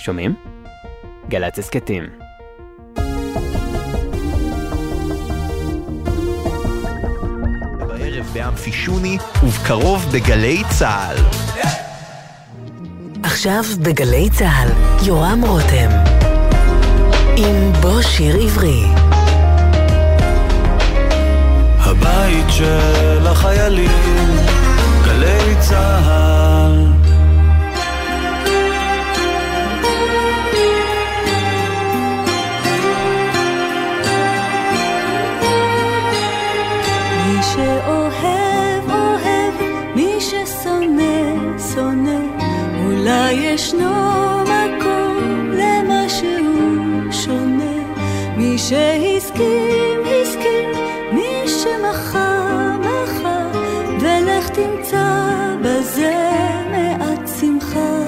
שומעים? 0.00 0.34
גל"צ 1.28 1.58
הסכתים. 1.58 2.04
בערב 7.88 8.26
באמפי 8.32 8.72
שוני, 8.72 9.18
ובקרוב 9.42 10.06
בגלי 10.12 10.62
צה"ל. 10.78 11.16
עכשיו 13.22 13.62
בגלי 13.82 14.30
צה"ל, 14.30 14.68
יורם 15.06 15.40
רותם. 15.46 15.90
עם 17.36 17.72
בוא 17.80 18.02
שיר 18.02 18.36
עברי. 18.36 18.82
הבית 21.78 22.46
של 22.48 23.26
החיילים, 23.26 23.90
גלי 25.04 25.54
צה"ל. 25.60 26.29
אולי 43.10 43.32
ישנו 43.32 43.90
מקום 44.42 45.52
למשהו 45.52 47.12
שונה. 47.12 47.74
מי 48.36 48.58
שהסכים, 48.58 50.00
הסכים, 50.04 50.68
מי 51.12 51.48
שמחה, 51.48 52.76
מחה, 52.80 53.46
ולך 54.00 54.48
תמצא 54.48 55.28
בזה 55.62 56.30
מעט 56.70 57.28
שמחה. 57.40 58.02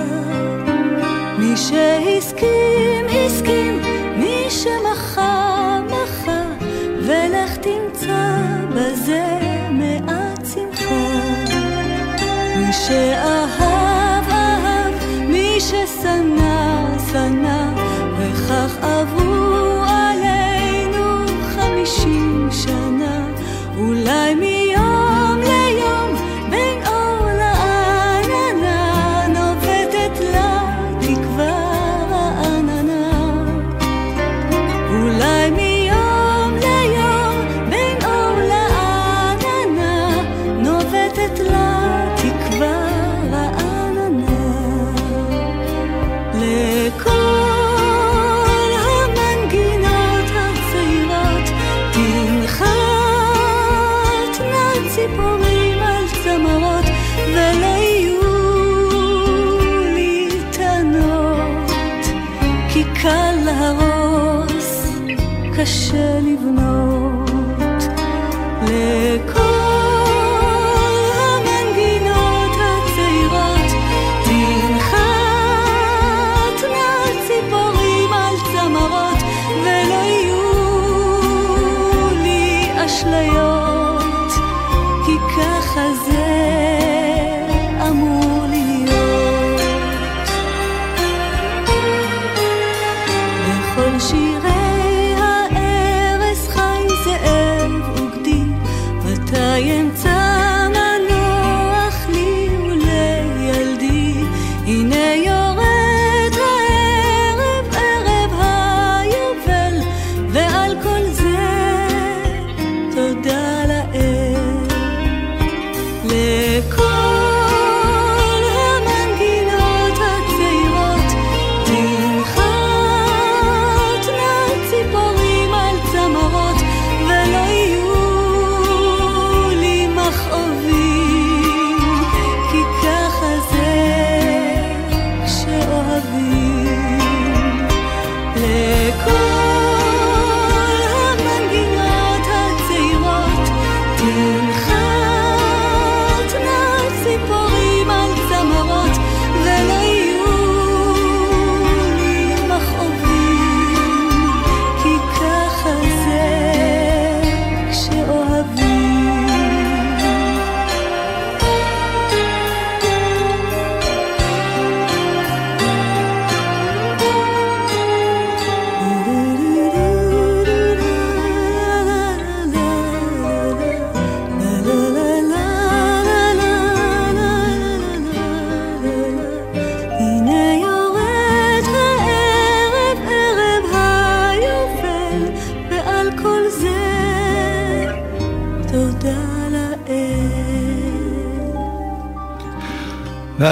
מי 1.38 1.56
שהסכים, 1.56 3.06
הסכים, 3.26 3.80
מי 4.16 4.46
שמחה, 4.50 5.80
מחה, 5.86 6.42
ולך 7.06 7.56
תמצא 7.56 8.36
בזה 8.74 9.24
מעט 9.70 10.46
שמחה. 10.54 10.94
מי 12.56 12.72
שאהב, 12.72 13.71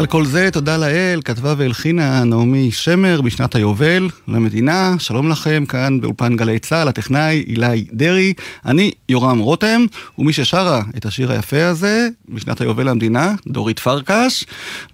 ועל 0.01 0.07
כל 0.07 0.25
זה 0.25 0.49
תודה 0.53 0.77
לאל, 0.77 1.21
כתבה 1.25 1.55
והלחינה 1.57 2.25
נעמי 2.25 2.71
שמר 2.71 3.21
בשנת 3.21 3.55
היובל 3.55 4.09
למדינה. 4.29 4.95
שלום 4.99 5.29
לכם, 5.29 5.65
כאן 5.69 6.01
באולפן 6.01 6.37
גלי 6.37 6.59
צה"ל, 6.59 6.89
הטכנאי 6.89 7.45
אילי 7.49 7.85
דרעי. 7.93 8.33
אני 8.67 8.91
יורם 9.09 9.39
רותם, 9.39 9.85
ומי 10.19 10.33
ששרה 10.33 10.83
את 10.97 11.07
השיר 11.07 11.33
היפה 11.33 11.67
הזה 11.67 12.09
בשנת 12.29 12.61
היובל 12.61 12.89
למדינה, 12.89 13.35
דורית 13.47 13.79
פרקש, 13.79 14.45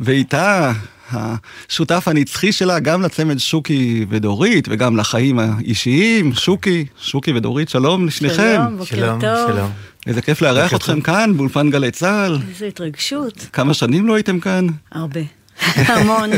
ואיתה... 0.01 0.73
השותף 1.13 2.09
הנצחי 2.09 2.53
שלה 2.53 2.79
גם 2.79 3.03
לצמד 3.03 3.39
שוקי 3.39 4.07
ודורית 4.09 4.69
וגם 4.71 4.97
לחיים 4.97 5.39
האישיים, 5.39 6.35
שוקי, 6.35 6.85
שוקי 7.01 7.33
ודורית, 7.33 7.69
שלום 7.69 8.07
לשניכם. 8.07 8.61
שלום, 8.61 8.77
בוקר 8.77 9.17
טוב. 9.21 9.71
איזה 10.07 10.23
כיף 10.23 10.43
לארח 10.43 10.75
אתכם 10.75 11.01
כאן 11.01 11.37
באולפן 11.37 11.71
גלי 11.71 11.91
צה"ל. 11.91 12.39
איזו 12.49 12.65
התרגשות. 12.65 13.47
כמה 13.53 13.75
שנים 13.75 14.07
לא 14.07 14.15
הייתם 14.15 14.41
כאן? 14.41 14.67
הרבה. 14.93 15.21
המון. 15.89 16.31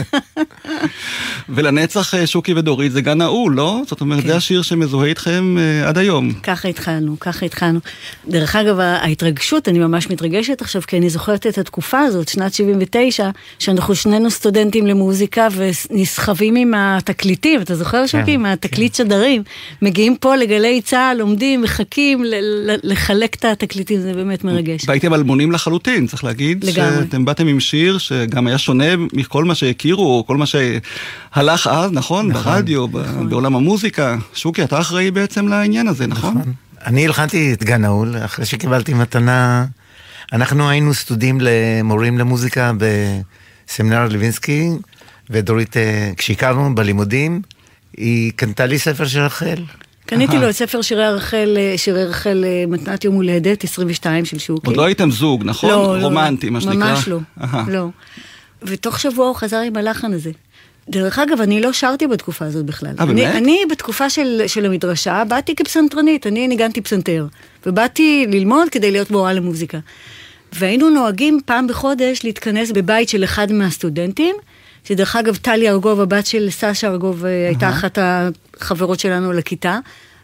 ולנצח 1.49 2.15
אה, 2.15 2.27
שוקי 2.27 2.55
ודורית 2.55 2.93
זה 2.93 3.01
גן 3.01 3.19
נעול, 3.19 3.55
לא? 3.55 3.81
זאת 3.87 4.01
אומרת, 4.01 4.21
כן. 4.23 4.27
זה 4.27 4.37
השיר 4.37 4.63
שמזוהה 4.63 5.09
איתכם 5.09 5.57
אה, 5.59 5.89
עד 5.89 5.99
היום. 5.99 6.33
ככה 6.43 6.69
התחלנו, 6.69 7.21
ככה 7.21 7.47
התחלנו. 7.47 7.81
דרך 8.29 8.57
אגב, 8.57 8.81
ההתרגשות, 8.81 9.69
אני 9.69 9.79
ממש 9.79 10.11
מתרגשת 10.11 10.61
עכשיו, 10.63 10.83
כי 10.87 10.99
אני 10.99 11.11
זוכרת 11.11 11.47
את 11.47 11.59
התקופה 11.59 12.01
הזאת, 12.01 12.29
שנת 12.29 12.55
79, 12.55 13.31
שאנחנו 13.59 13.95
שנינו 13.95 14.31
סטודנטים 14.31 14.87
למוזיקה 14.87 15.49
ונסחבים 15.57 16.57
עם 16.57 16.75
התקליטים, 16.77 17.61
אתה 17.61 17.75
זוכר 17.75 18.07
שוקי? 18.07 18.31
עם 18.33 18.47
התקליט 18.47 18.95
שדרים. 18.95 19.43
מגיעים 19.83 20.17
פה 20.17 20.37
לגלי 20.37 20.81
צה"ל, 20.81 21.21
עומדים, 21.21 21.63
מחכים 21.63 22.25
ל- 22.25 22.35
ל- 22.71 22.77
לחלק 22.83 23.35
את 23.35 23.45
התקליטים, 23.45 24.01
זה 24.01 24.13
באמת 24.15 24.45
מרגש. 24.45 24.85
והייתם 24.89 25.15
אלמונים 25.15 25.53
לחלוטין, 25.53 26.07
צריך 26.07 26.25
להגיד. 26.25 26.65
לגמרי. 26.65 27.05
שאתם 27.05 27.25
באתם 27.25 27.47
עם 27.47 27.61
שיר 27.61 27.99
שגם 27.99 28.47
היה 28.47 28.59
שונה 28.59 28.85
מכל 29.13 29.45
מה 29.45 29.55
שהכירו, 29.55 30.17
או 30.19 30.27
כל 30.27 30.37
מה 30.37 30.45
שהלך 30.47 31.67
אז, 31.67 31.93
נכון? 31.93 32.33
ברדיו, 32.33 32.89
ב- 32.89 33.29
בעולם 33.29 33.57
המוזיקה. 33.57 34.17
שוקי, 34.35 34.65
אתה 34.65 34.81
אחראי 34.81 35.11
בעצם 35.11 35.49
לעניין 35.49 35.89
הזה, 35.89 36.07
נכון? 36.07 36.43
אני 36.87 37.07
הלחנתי 37.07 37.53
את 37.53 37.65
גן 37.65 37.83
נעול, 37.83 38.17
אחרי 38.25 38.47
שקיבלתי 38.47 38.95
מתנה. 38.95 39.67
אנחנו 40.33 40.71
היינו 40.71 40.95
סטודים 40.95 41.39
למורים 41.41 42.19
למוזיקה 42.19 42.73
בסמינר 43.67 44.09
לוינסקי, 44.09 44.71
ודורית, 45.31 45.77
אה, 45.77 46.11
כשהכרנו 46.17 46.75
בלימודים, 46.75 47.43
היא 47.97 48.33
קנתה 48.37 48.67
לי 48.67 48.79
ספר 48.79 49.07
של 49.07 49.21
רחל. 49.21 49.63
קניתי 50.07 50.39
לו 50.39 50.49
את 50.49 50.55
ספר 50.55 50.83
שירי 50.83 51.09
רחל, 51.09 51.55
אה, 51.57 51.75
שירי 51.77 52.05
רחל 52.05 52.45
אה, 52.47 52.65
מתנת 52.69 53.05
יום 53.05 53.15
הולדת, 53.15 53.65
22 53.65 54.25
של 54.25 54.39
שוקי. 54.39 54.67
עוד 54.67 54.77
לא 54.77 54.85
הייתם 54.85 55.11
זוג, 55.11 55.45
נכון? 55.45 55.71
לא, 55.71 55.99
לא, 55.99 56.05
רומנטי, 56.05 56.51
מה 56.51 56.61
שנקרא. 56.61 56.91
ממש 56.91 57.09
לא. 57.09 57.19
לא. 57.69 57.89
ותוך 58.63 59.01
שבוע 59.01 59.27
הוא 59.27 59.37
חזר 59.37 59.59
עם 59.59 59.77
הלחן 59.77 60.13
הזה. 60.13 60.31
דרך 60.91 61.19
אגב, 61.19 61.41
אני 61.41 61.61
לא 61.61 61.73
שרתי 61.73 62.07
בתקופה 62.07 62.45
הזאת 62.45 62.65
בכלל. 62.65 62.95
אה, 62.99 63.05
אני, 63.05 63.15
באמת? 63.15 63.35
אני 63.35 63.63
בתקופה 63.71 64.11
של, 64.11 64.43
של 64.47 64.67
המדרשה 64.67 65.23
באתי 65.29 65.55
כפסנתרנית, 65.55 66.27
אני 66.27 66.49
ניגנתי 66.49 66.81
פסנתר. 66.81 67.27
ובאתי 67.67 68.27
ללמוד 68.29 68.69
כדי 68.69 68.91
להיות 68.91 69.11
מורה 69.11 69.33
למוזיקה. 69.33 69.79
והיינו 70.53 70.91
נוהגים 70.91 71.41
פעם 71.45 71.67
בחודש 71.67 72.21
להתכנס 72.25 72.71
בבית 72.71 73.09
של 73.09 73.25
אחד 73.25 73.53
מהסטודנטים, 73.53 74.37
שדרך 74.85 75.17
אגב, 75.17 75.37
טלי 75.37 75.69
ארגוב, 75.69 76.01
הבת 76.01 76.27
של 76.27 76.51
סשה 76.51 76.89
ארגוב, 76.89 77.25
אה, 77.25 77.47
הייתה 77.47 77.69
אחת 77.69 77.99
החברות 78.57 79.01
שלנו 79.01 79.33
לכיתה. 79.33 79.79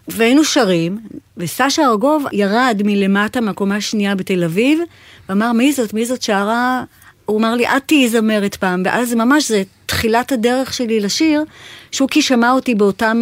והיינו 0.09 0.45
שרים, 0.45 0.99
וסשה 1.37 1.83
ארגוב 1.83 2.25
ירד 2.33 2.83
מלמטה 2.85 3.41
מהקומה 3.41 3.77
השנייה 3.77 4.15
בתל 4.15 4.45
אביב, 4.45 4.79
ואמר, 5.29 5.53
מי 5.53 5.73
זאת? 5.73 5.95
מי 5.95 6.07
זאת 6.07 6.23
שרה? 6.23 6.85
הוא 7.27 7.39
אמר 7.39 7.55
לי, 7.55 7.67
את 7.67 7.83
תהיי 7.87 8.09
זמרת 8.09 8.55
פעם, 8.55 8.83
ואז 8.85 9.15
ממש 9.15 9.49
זה 9.49 9.63
תחילת 9.87 10.33
הדרך 10.33 10.75
שלי 10.75 11.01
לשיר. 11.01 11.45
שוקי 11.93 12.23
שמע 12.23 12.53
אותי 12.53 12.75
באותם 12.75 13.17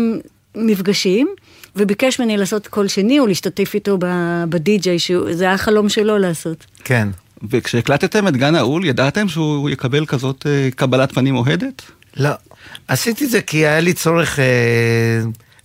מפגשים, 0.55 1.29
וביקש 1.77 2.21
ממני 2.21 2.37
לעשות 2.37 2.67
קול 2.67 2.89
שני, 2.89 3.21
או 3.21 3.27
להשתתף 3.27 3.75
איתו 3.75 3.97
ב- 3.99 4.45
בדי-ג'יי, 4.49 4.99
שזה 4.99 5.45
היה 5.45 5.55
החלום 5.55 5.89
שלו 5.89 6.19
לעשות. 6.19 6.67
כן. 6.85 7.09
וכשהקלטתם 7.51 8.29
את 8.29 8.37
גן 8.37 8.55
נעול, 8.55 8.85
ידעתם 8.85 9.29
שהוא 9.29 9.71
יקבל 9.71 10.07
כזאת 10.07 10.47
אה, 10.47 10.69
קבלת 10.77 11.13
פנים 11.13 11.37
אוהדת? 11.37 11.83
לא. 12.17 12.31
עשיתי 12.89 13.25
את 13.25 13.31
זה 13.31 13.41
כי 13.41 13.57
היה 13.57 13.81
לי 13.81 13.93
צורך 13.93 14.39
אה, 14.39 14.45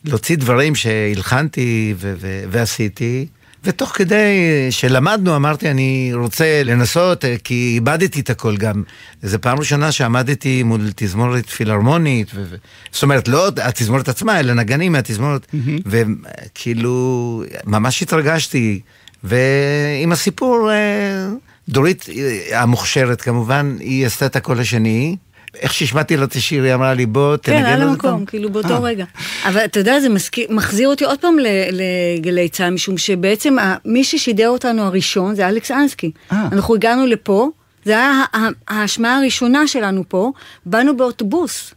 להוציא 0.05 0.37
דברים 0.37 0.75
שהלחנתי 0.75 1.93
ו- 1.97 2.13
ו- 2.17 2.43
ועשיתי, 2.49 3.25
ותוך 3.67 3.89
כדי 3.89 4.67
שלמדנו 4.69 5.35
אמרתי 5.35 5.71
אני 5.71 6.11
רוצה 6.13 6.61
לנסות, 6.63 7.25
אה, 7.25 7.35
כי 7.43 7.71
איבדתי 7.75 8.19
את 8.19 8.29
הכל 8.29 8.57
גם. 8.57 8.83
זו 9.23 9.41
פעם 9.41 9.59
ראשונה 9.59 9.91
שעמדתי 9.91 10.63
מול 10.63 10.89
תזמורת 10.95 11.49
פילהרמונית, 11.49 12.31
ו- 12.35 12.55
זאת 12.91 13.03
אומרת 13.03 13.27
לא 13.27 13.49
התזמורת 13.63 14.09
עצמה, 14.09 14.39
אלא 14.39 14.53
נגנים 14.53 14.91
מהתזמורת, 14.91 15.47
וכאילו 15.85 17.43
ממש 17.65 18.01
התרגשתי, 18.01 18.79
ועם 19.23 20.11
הסיפור, 20.11 20.71
אה, 20.71 21.29
דורית 21.69 22.05
אה, 22.09 22.61
המוכשרת 22.61 23.21
כמובן, 23.21 23.77
היא 23.79 24.05
עשתה 24.05 24.25
את 24.25 24.35
הקול 24.35 24.59
השני. 24.59 25.15
איך 25.59 25.73
שהשמעתי 25.73 26.17
לה 26.17 26.23
את 26.23 26.33
השיר, 26.33 26.63
היא 26.63 26.73
אמרה 26.73 26.93
לי, 26.93 27.05
בוא 27.05 27.37
תנגן 27.37 27.63
כן, 27.63 27.65
על 27.65 27.81
המקום, 27.81 28.11
פעם." 28.11 28.25
כאילו 28.25 28.47
אה. 28.47 28.53
באותו 28.53 28.83
רגע. 28.83 29.05
אבל 29.45 29.65
אתה 29.65 29.79
יודע, 29.79 29.99
זה 29.99 30.07
מחזיר 30.49 30.87
אותי 30.89 31.05
עוד 31.05 31.19
פעם 31.19 31.35
לגלי 31.71 32.49
צה"ל, 32.49 32.69
משום 32.73 32.97
שבעצם 32.97 33.55
מי 33.85 34.03
ששידר 34.03 34.49
אותנו 34.49 34.83
הראשון 34.83 35.35
זה 35.35 35.47
אלכס 35.47 35.71
אנסקי. 35.71 36.11
אה. 36.31 36.47
אנחנו 36.51 36.75
הגענו 36.75 37.05
לפה, 37.05 37.49
זה 37.85 37.91
היה 37.91 38.23
ההשמעה 38.67 39.17
הראשונה 39.17 39.67
שלנו 39.67 40.03
פה, 40.07 40.31
באנו 40.65 40.97
באוטובוס. 40.97 41.73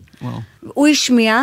הוא 0.63 0.89
השמיע, 0.89 1.43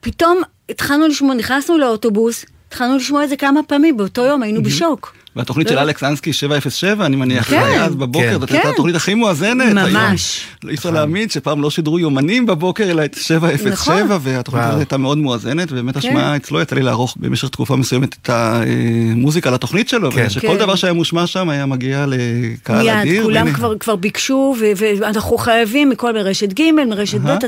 פתאום 0.00 0.42
התחלנו 0.68 1.06
לשמוע, 1.06 1.34
נכנסנו 1.34 1.78
לאוטובוס, 1.78 2.44
התחלנו 2.68 2.96
לשמוע 2.96 3.24
את 3.24 3.28
זה 3.28 3.36
כמה 3.36 3.60
פעמים, 3.62 3.96
באותו 3.96 4.22
יום 4.22 4.42
היינו 4.42 4.62
בשוק. 4.62 5.14
והתוכנית 5.36 5.68
של. 5.68 5.78
אלכס 5.78 6.02
אנסקי 6.04 6.32
707, 6.32 7.06
אני 7.06 7.16
מניח, 7.16 7.50
כן, 7.50 7.60
זה 7.60 7.66
היה 7.66 7.84
אז 7.84 7.94
בבוקר, 7.94 8.32
כן. 8.32 8.40
זאת 8.40 8.50
הייתה 8.50 8.62
כן. 8.66 8.72
התוכנית 8.72 8.96
הכי 8.96 9.14
מואזנת. 9.14 9.72
ממש. 9.72 10.40
היום. 10.40 10.58
לא 10.64 10.70
אי 10.70 10.74
אפשר 10.74 10.90
להאמין 10.90 11.28
שפעם 11.28 11.62
לא 11.62 11.70
שידרו 11.70 11.98
יומנים 11.98 12.46
בבוקר, 12.46 12.90
אלא 12.90 13.04
את 13.04 13.14
707, 13.14 13.72
נכון. 13.72 14.18
והתוכנית. 14.22 14.64
הזאת 14.64 14.78
הייתה 14.78 14.96
מאוד 14.96 15.18
מואזנת, 15.18 15.72
ובאמת 15.72 15.94
כן. 15.94 15.98
השמעה 15.98 16.36
אצלו 16.36 16.60
יצא 16.60 16.76
לי 16.76 16.82
לערוך 16.82 17.16
במשך 17.20 17.48
תקופה 17.48 17.76
מסוימת 17.76 18.16
את 18.22 18.30
המוזיקה 18.32 19.50
לתוכנית 19.50 19.88
שלו, 19.88 20.12
כן. 20.12 20.24
ושכל 20.26 20.48
כן. 20.48 20.58
דבר 20.58 20.74
שהיה 20.74 20.92
מושמע 20.92 21.26
שם 21.26 21.48
היה 21.48 21.66
מגיע 21.66 22.04
לקהל 22.08 22.82
מיד, 22.82 22.94
אדיר. 22.94 23.22
כולם 23.22 23.46
והנה, 23.46 23.56
כבר, 23.56 23.78
כבר 23.78 23.96
ביקשו, 23.96 24.56
ואנחנו 24.76 25.38
חייבים 25.38 25.90
מכל 25.90 26.12
מרשת 26.12 26.52
ג', 26.52 26.62
מרשת 26.88 27.20
ב', 27.20 27.38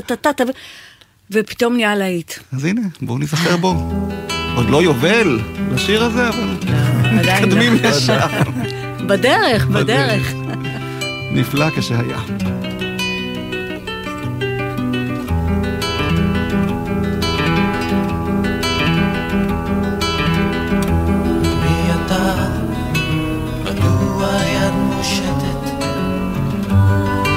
ופתאום 1.31 1.75
נהיה 1.75 1.95
להיט. 1.95 2.33
אז 2.53 2.65
הנה, 2.65 2.81
בואו 3.01 3.17
ניזכר 3.17 3.57
בו. 3.57 3.91
עוד 4.55 4.69
לא 4.69 4.83
יובל 4.83 5.39
לשיר 5.73 6.03
הזה, 6.03 6.29
אבל 6.29 6.55
עדיין 7.19 7.43
מתקדמים 7.43 7.73
לא. 7.83 7.87
ישר. 7.87 8.27
בדרך, 9.07 9.65
בדרך. 9.65 10.33
נפלא 11.31 11.69
כשהיה. 11.69 12.17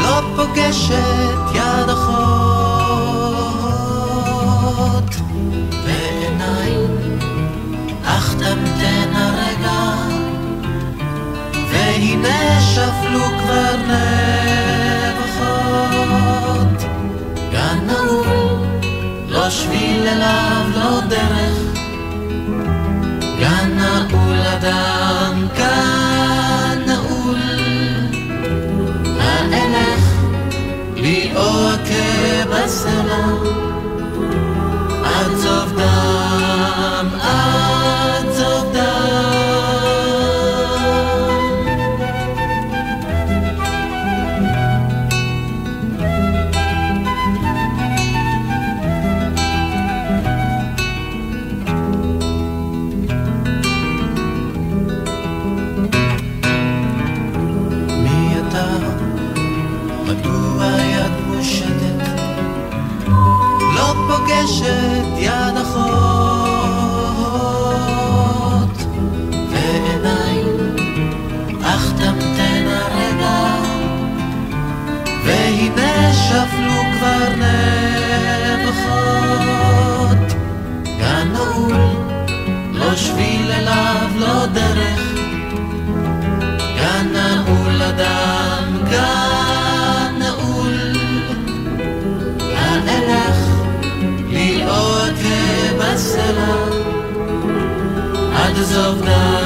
לא 0.02 0.20
פוגשת 0.36 1.54
יד 1.54 1.88
אחות 1.88 2.13
והנה 12.22 12.60
שפלו 12.60 13.24
כבר 13.24 13.76
נבחות. 15.26 16.82
גן 17.52 17.78
נעול, 17.86 18.26
לא 19.28 19.50
שביל 19.50 20.08
אליו, 20.08 20.66
לא 20.74 21.00
דרך. 21.00 21.58
גן 23.38 23.70
נעול 23.76 24.40
אדם, 24.40 25.46
גן 25.56 26.82
נעול. 26.86 27.40
האלך 29.20 30.04
לי 30.96 31.32
או 31.36 31.68
אכה 31.68 32.44
בסלע, 32.50 33.26
פוגשת 64.46 65.04
יד 65.18 65.56
אחות 65.56 65.63
of 98.72 99.04
night. 99.04 99.43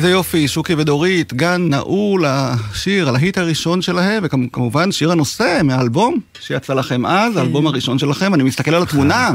איזה 0.00 0.10
יופי, 0.10 0.48
שוקי 0.48 0.74
ודורית, 0.74 1.34
גן 1.34 1.66
נעול, 1.68 2.24
השיר, 2.26 3.08
הלהיט 3.08 3.38
הראשון 3.38 3.82
שלהם, 3.82 4.22
וכמובן 4.26 4.92
שיר 4.92 5.12
הנושא 5.12 5.60
מהאלבום 5.64 6.18
שיצא 6.40 6.74
לכם 6.74 7.06
אז, 7.06 7.36
האלבום 7.36 7.66
הראשון 7.66 7.98
שלכם, 7.98 8.34
אני 8.34 8.42
מסתכל 8.42 8.74
על 8.74 8.82
התמונה. 8.82 9.30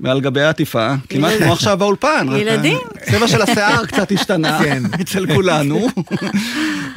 מעל 0.00 0.20
גבי 0.20 0.42
העטיפה, 0.42 0.94
כמעט 1.08 1.32
כמו 1.38 1.52
עכשיו 1.52 1.76
באולפן. 1.76 2.26
ילדים. 2.36 2.78
הצבע 2.94 3.28
של 3.28 3.42
השיער 3.42 3.86
קצת 3.86 4.12
השתנה 4.12 4.60
אצל 5.00 5.34
כולנו. 5.34 5.88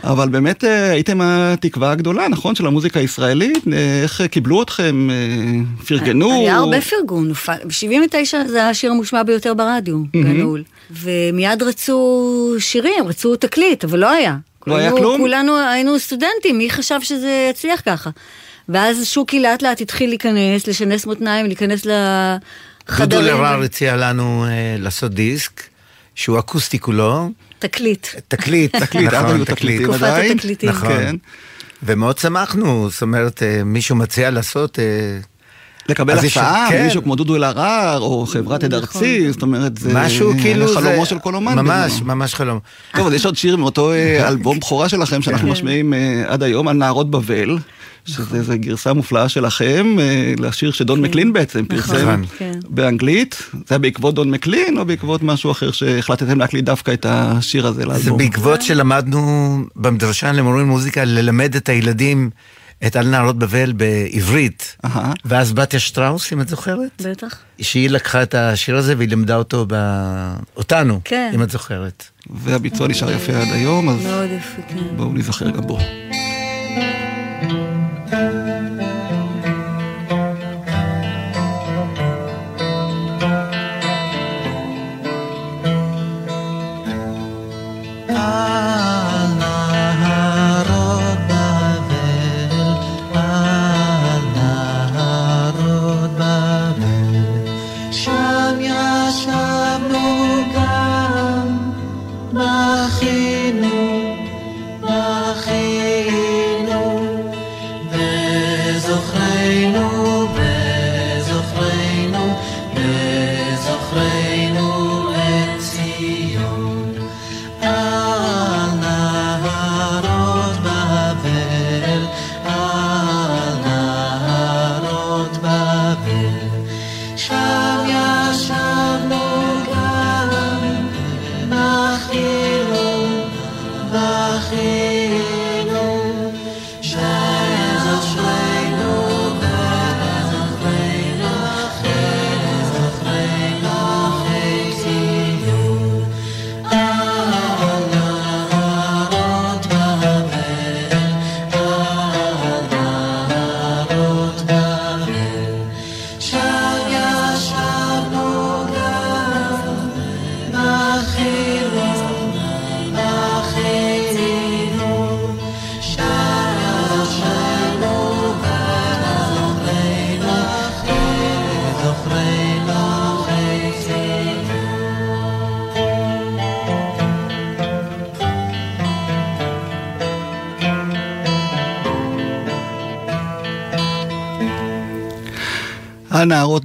אבל 0.04 0.30
באמת 0.30 0.64
אה, 0.64 0.92
הייתם 0.92 1.22
התקווה 1.22 1.92
הגדולה, 1.92 2.28
נכון, 2.28 2.56
של 2.56 2.68
המוזיקה 2.68 3.00
הישראלית? 3.00 3.68
אה, 3.74 4.00
איך 4.04 4.22
קיבלו 4.22 4.64
אתכם? 4.64 5.10
אה, 5.12 5.86
פרגנו? 5.86 6.32
היה 6.32 6.56
הרבה 6.56 6.82
פרגון. 6.82 7.34
ב-79 7.34 8.48
זה 8.48 8.58
היה 8.58 8.70
השיר 8.70 8.92
המושמע 8.92 9.24
ביותר 9.24 9.54
ברדיו, 9.54 9.98
גנול. 10.14 10.64
ומיד 10.92 11.64
רצו 11.64 12.56
שירים, 12.60 13.08
רצו 13.08 13.36
תקליט, 13.36 13.84
אבל 13.84 14.00
לא 14.00 14.10
היה. 14.12 14.38
לא 14.68 14.76
היה 14.76 14.92
כלום? 14.92 15.22
כולנו 15.22 15.58
היינו 15.58 16.00
סטודנטים, 16.00 16.58
מי 16.58 16.70
חשב 16.70 17.00
שזה 17.02 17.48
יצליח 17.52 17.82
ככה? 17.86 18.10
ואז 18.70 19.06
שוקי 19.06 19.40
לאט 19.40 19.62
לאט 19.62 19.82
התחיל 19.82 20.10
להיכנס, 20.10 20.68
לשנס 20.68 21.06
מותניים, 21.06 21.46
להיכנס 21.46 21.82
דודו 21.84 21.94
לחדרים. 22.90 23.26
לרר 23.26 23.62
הציע 23.62 23.96
לנו 23.96 24.46
אה, 24.46 24.76
לעשות 24.80 25.14
דיסק, 25.14 25.64
שהוא 26.16 26.40
אקוסטי 26.40 26.80
כולו, 26.80 27.30
תקליט. 27.62 28.08
תקליט, 28.28 28.76
תקליט, 28.76 29.14
נכון, 29.14 29.36
היו 29.36 29.46
תקליטים 29.46 29.88
תקופת. 29.88 30.24
התקליטים. 30.32 30.70
נכון. 30.70 30.90
כן. 30.90 31.16
ומאוד 31.84 32.18
שמחנו, 32.18 32.90
זאת 32.90 33.02
אומרת, 33.02 33.44
אה, 33.44 33.64
מישהו 33.64 33.96
מציע 33.96 34.30
לעשות... 34.30 34.80
אה, 34.80 35.20
לקבל 35.90 36.18
הצעה 36.20 36.68
כן. 36.70 36.84
מישהו 36.84 37.04
כמו 37.04 37.16
דודו 37.16 37.36
אלהרר, 37.36 38.00
או 38.02 38.26
חברת 38.26 38.64
עד 38.64 38.74
ארצי, 38.74 39.32
זאת 39.32 39.42
אומרת, 39.42 39.78
זה 39.78 39.94
משהו 39.94 40.34
כאילו 40.42 40.68
זה... 40.68 40.76
חלומו 40.76 41.06
של 41.06 41.20
כל 41.20 41.36
אומן. 41.36 41.56
ממש, 41.60 41.92
בזמנו. 41.92 42.16
ממש 42.16 42.36
חלום. 42.36 42.60
טוב, 42.96 43.08
אז 43.08 43.14
יש 43.14 43.26
עוד 43.26 43.36
שיר 43.36 43.58
מאותו 43.58 43.92
אה, 43.92 44.28
אלבום 44.28 44.60
בכורה 44.60 44.90
שלכם, 44.90 45.22
שאנחנו 45.22 45.48
כן. 45.48 45.54
משמיעים 45.54 45.94
אה, 45.94 46.24
עד 46.28 46.44
היום, 46.44 46.68
על 46.68 46.76
נערות 46.76 47.12
בבל, 47.12 47.58
שזה 48.06 48.38
איזו 48.38 48.54
גרסה 48.56 48.94
מופלאה 48.94 49.30
שלכם, 49.30 49.96
אה, 50.00 50.34
לשיר 50.40 50.72
שדון 50.72 51.02
מקלין 51.02 51.34
בעצם 51.34 51.66
פרסם 51.66 51.96
נכון. 51.96 52.26
כן. 52.38 52.60
באנגלית. 52.70 53.44
זה 53.54 53.60
היה 53.70 53.80
בעקבות 53.80 54.16
דון 54.16 54.32
מקלין, 54.32 54.78
או 54.78 54.86
בעקבות 54.86 55.24
משהו 55.24 55.52
אחר 55.52 55.72
שהחלטתם 55.72 56.40
להקליט 56.40 56.66
דווקא 56.66 56.92
את 56.92 57.06
השיר 57.10 57.68
הזה 57.68 57.82
זה 57.82 57.86
לאלבום? 57.86 58.18
בעקבות 58.18 58.62
שלמדנו 58.62 59.58
במדרשה 59.76 60.32
למורים 60.32 60.68
מוזיקה 60.68 61.04
ללמד 61.06 61.56
את 61.56 61.70
הילדים 61.70 62.30
את 62.88 62.96
על 62.96 63.08
נערות 63.08 63.40
בבל 63.40 63.72
בעברית. 63.72 64.78
אהה. 64.86 65.14
ואז 65.26 65.54
בתיה 65.54 65.80
שטראוס, 65.80 66.34
אם 66.34 66.42
את 66.42 66.50
זוכרת? 66.50 67.02
בטח. 67.02 67.38
שהיא 67.62 67.90
לקחה 67.90 68.24
את 68.24 68.36
השיר 68.36 68.78
הזה 68.78 68.98
והיא 68.98 69.10
לימדה 69.10 69.36
אותו 69.36 69.66
ב... 69.68 69.76
אותנו, 70.58 71.02
כן. 71.04 71.32
אם 71.36 71.44
את 71.44 71.52
זוכרת. 71.52 72.06
והביצוע 72.30 72.88
נשאר 72.88 73.12
יפה 73.12 73.34
עד 73.34 73.48
היום, 73.52 73.90
אז 73.90 74.06
מאוד 74.06 74.30
יפה, 74.32 74.62
כן. 74.70 74.98
בואו 74.98 75.14
נזכר 75.14 75.50
גם 75.50 75.68
בו. 75.68 75.80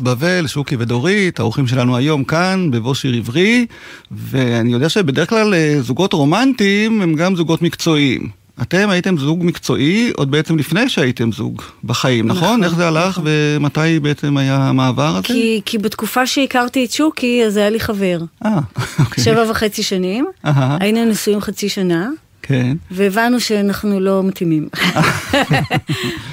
בבל, 0.06 0.46
שוקי 0.46 0.76
ודורית, 0.78 1.40
האורחים 1.40 1.66
שלנו 1.66 1.96
היום 1.96 2.24
כאן, 2.24 2.70
בבוא 2.70 2.94
שיר 2.94 3.14
עברי, 3.14 3.66
ואני 4.10 4.72
יודע 4.72 4.88
שבדרך 4.88 5.28
כלל 5.28 5.54
אה, 5.54 5.76
זוגות 5.80 6.12
רומנטיים 6.12 7.02
הם 7.02 7.14
גם 7.14 7.36
זוגות 7.36 7.62
מקצועיים. 7.62 8.28
אתם 8.62 8.90
הייתם 8.90 9.16
זוג 9.16 9.44
מקצועי 9.44 10.12
עוד 10.16 10.30
בעצם 10.30 10.58
לפני 10.58 10.88
שהייתם 10.88 11.32
זוג 11.32 11.62
בחיים, 11.84 12.26
נכון? 12.26 12.42
נכון, 12.42 12.64
איך 12.64 12.74
זה 12.74 12.88
הלך 12.88 13.18
נכון. 13.18 13.24
ומתי 13.26 14.00
בעצם 14.02 14.36
היה 14.36 14.56
המעבר 14.56 15.16
הזה? 15.16 15.22
כי, 15.22 15.60
כי 15.64 15.78
בתקופה 15.78 16.26
שהכרתי 16.26 16.84
את 16.84 16.90
שוקי, 16.90 17.44
אז 17.46 17.56
היה 17.56 17.70
לי 17.70 17.80
חבר. 17.80 18.18
אה, 18.44 18.58
אוקיי. 19.04 19.24
שבע 19.24 19.50
וחצי 19.50 19.82
שנים, 19.82 20.26
אהה. 20.44 20.76
היינו 20.80 21.04
נשואים 21.04 21.40
חצי 21.40 21.68
שנה, 21.68 22.08
כן. 22.46 22.76
והבנו 22.90 23.40
שאנחנו 23.40 24.00
לא 24.00 24.22
מתאימים. 24.22 24.68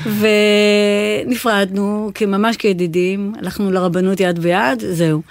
ונפרדנו, 1.26 2.12
ממש 2.28 2.58
כידידים, 2.58 3.34
הלכנו 3.40 3.72
לרבנות 3.72 4.20
יד 4.20 4.40
ביד, 4.40 4.80
זהו. 4.80 5.22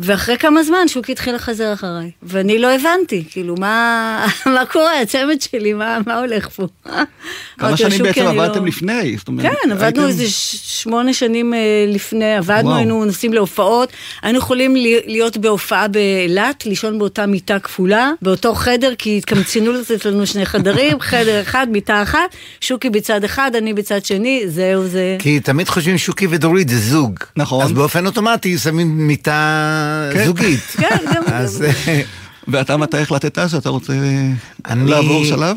ואחרי 0.00 0.38
כמה 0.38 0.62
זמן 0.62 0.88
שוקי 0.88 1.12
התחיל 1.12 1.34
לחזר 1.34 1.72
אחריי, 1.72 2.10
ואני 2.22 2.58
לא 2.58 2.74
הבנתי, 2.74 3.24
כאילו, 3.30 3.54
מה, 3.58 4.26
מה 4.54 4.66
קורה, 4.66 5.00
הצמד 5.00 5.40
שלי, 5.40 5.72
מה, 5.72 5.98
מה 6.06 6.18
הולך 6.18 6.48
פה? 6.48 6.66
כמה 7.58 7.76
שנים 7.76 7.90
"שוקי, 7.90 8.02
בעצם 8.02 8.24
לא-" 8.24 8.42
עבדתם 8.42 8.66
לפני? 8.66 9.16
זאת 9.18 9.28
אומרת, 9.28 9.46
כן, 9.62 9.70
עבדנו 9.72 9.84
הייתם- 9.84 10.06
איזה 10.06 10.24
שמונה 10.64 11.12
שנים 11.12 11.54
אה, 11.54 11.58
לפני, 11.88 12.34
עבדנו, 12.36 12.66
וואו. 12.68 12.76
היינו 12.76 13.04
נוסעים 13.04 13.32
להופעות, 13.32 13.92
היינו 14.22 14.38
יכולים 14.38 14.76
לי- 14.76 15.00
להיות 15.06 15.36
בהופעה 15.36 15.88
באילת, 15.88 16.66
לישון 16.66 16.98
באותה 16.98 17.26
מיטה 17.26 17.58
כפולה, 17.58 18.10
באותו 18.22 18.54
חדר, 18.54 18.92
כי 18.98 19.18
התקמצנו 19.18 19.72
לתת 19.72 20.04
לנו 20.04 20.26
שני 20.26 20.46
חדרים, 20.46 21.00
חדר 21.10 21.42
אחד, 21.42 21.66
מיטה 21.70 22.02
אחת, 22.02 22.18
שוקי 22.60 22.90
בצד 22.90 23.24
אחד, 23.24 23.50
אני 23.56 23.74
בצד 23.74 24.04
שני, 24.04 24.42
זהו 24.46 24.86
זה. 24.86 25.16
כי 25.18 25.40
תמיד 25.40 25.68
חושבים 25.68 25.98
שוקי 25.98 26.26
ודורית 26.30 26.68
זה 26.68 26.78
זוג. 26.78 27.18
נכון. 27.36 27.64
אז 27.64 27.72
באופן 27.72 28.06
אוטומטי 28.06 28.58
שמים 28.58 29.06
מיטה 29.06 29.30
כן. 29.80 29.83
זוגית. 30.26 30.60
כן, 30.60 30.96
גם... 31.14 31.22
אז 31.26 31.62
אה, 31.62 32.02
ואתה 32.48 32.76
מתי 32.76 32.98
החלטת 32.98 33.38
שאתה 33.50 33.68
רוצה 33.68 33.92
אני- 34.66 34.90
לעבור 34.90 35.24
שלב? 35.24 35.56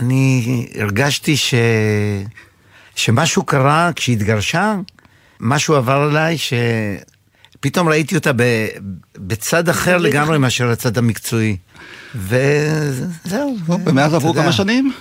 אני 0.00 0.66
הרגשתי 0.78 1.36
ש... 1.36 1.54
שמשהו 2.94 3.42
קרה 3.42 3.90
כשהתגרשה, 3.96 4.74
משהו 5.40 5.74
עבר 5.74 5.92
עליי, 6.10 6.36
שפתאום 6.38 7.88
ראיתי 7.88 8.14
אותה 8.16 8.32
ב... 8.36 8.42
בצד 9.18 9.68
אחר 9.68 9.96
לגמרי 9.98 10.38
מאשר 10.38 10.70
הצד 10.70 10.98
המקצועי. 10.98 11.56
וזהו. 12.14 13.56
ומאז 13.86 14.14
עברו. 14.14 14.34
כמה 14.34 14.52
שנים? 14.52 14.92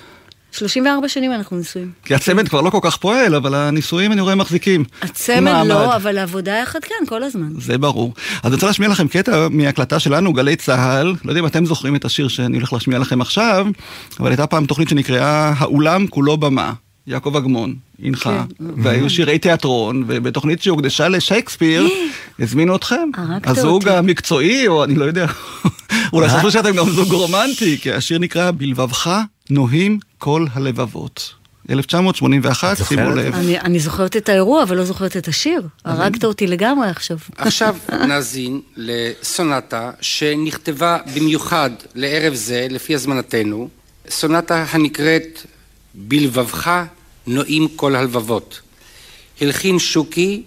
34 0.51 1.10
שנים 1.10 1.34
אנחנו 1.34 1.58
נשואים. 1.58 1.91
כי 2.06 2.15
הצמד 2.15 2.48
כבר 2.48 2.62
לא 2.62 2.70
כל 2.70 2.79
כך 2.82 2.98
פועל, 2.98 3.36
אבל 3.36 3.56
הנישואים 3.56 4.12
אני 4.12 4.22
רואה 4.22 4.36
מחזיקים. 4.36 4.84
הצמד 5.01 5.39
מעמד. 5.39 5.68
לא, 5.70 5.96
אבל 5.96 6.18
העבודה 6.18 6.51
יחד 6.51 6.79
כן, 6.84 7.06
כל 7.08 7.24
הזמן. 7.24 7.50
זה 7.58 7.77
ברור. 7.77 8.13
אז 8.36 8.46
אני 8.46 8.53
רוצה 8.53 8.68
להשמיע 8.68 8.89
לכם 8.89 9.08
קטע 9.08 9.48
מהקלטה 9.51 10.00
שלנו, 10.00 10.34
גלי 10.34 10.56
צה"ל. 10.56 11.15
לא 11.25 11.32
יודע 11.32 11.39
אם 11.39 11.46
אתם 11.46 11.65
זוכרים 11.65 11.96
את 11.96 12.06
השיר 12.06 12.27
שאני 12.27 12.58
הולך 12.58 12.74
להשמיע 12.74 13.00
לכם 13.00 13.22
עכשיו, 13.22 13.68
אבל 14.20 14.29
הייתה 14.29 14.48
פעם 14.48 14.65
תוכנית 14.65 14.89
שנקראה 14.89 15.53
"האולם 15.58 16.08
כולו 16.08 16.38
במה". 16.38 16.74
יעקב 17.08 17.36
אגמון 17.36 17.75
הנחה, 18.03 18.44
כן. 18.58 18.65
והיו 18.84 19.10
שירי 19.10 19.39
תיאטרון, 19.39 20.03
ובתוכנית 20.08 20.62
שהוקדשה 20.62 21.08
לשייקספיר, 21.08 21.88
הזמינו 22.39 22.75
אתכם. 22.75 23.10
הזוג 23.44 23.88
אותי. 23.88 23.98
המקצועי, 23.98 24.68
או 24.68 24.84
אני 24.84 24.96
לא 24.96 25.06
יודע, 25.06 25.25
אולי? 26.13 26.29
חשבו 26.29 26.51
שאתם 26.51 26.75
גם 26.75 26.89
זוג 26.89 27.12
רומנטי, 27.12 27.77
כי 27.82 27.94
השיר 27.94 28.20
נקרא 28.20 28.51
"בלבבך 28.51 29.22
נוהים 29.50 30.00
כל 30.18 30.46
הלבבות". 30.53 31.39
1981, 31.70 32.82
את 32.82 32.86
שימו? 32.88 33.10
לב. 33.15 33.36
אני, 33.36 33.60
אני 33.60 33.79
זוכרת 33.79 34.18
את 34.18 34.29
האירוע, 34.29 34.63
אבל 34.63 34.77
לא 34.77 34.86
זוכרת 34.86 35.18
את 35.18 35.27
השיר. 35.27 35.62
הרגת 35.86 36.25
אותי 36.25 36.48
לגמרי 36.48 36.89
עכשיו. 36.89 37.18
עכשיו 37.38 37.75
נאזין 38.08 38.62
לסונטה 38.77 39.91
שנכתבה 40.01 40.98
במיוחד 41.15 41.70
לערב 41.96 42.34
זה, 42.34 42.68
לפי 42.70 42.96
הזמנתנו, 42.96 43.70
סונטה 44.10 44.65
הנקראת 44.72 45.41
בלבבך 45.94 46.84
נועים 47.27 47.68
כל 47.75 47.96
הלבבות. 47.96 48.60
הלחין 49.41 49.79
שוקי 49.79 50.44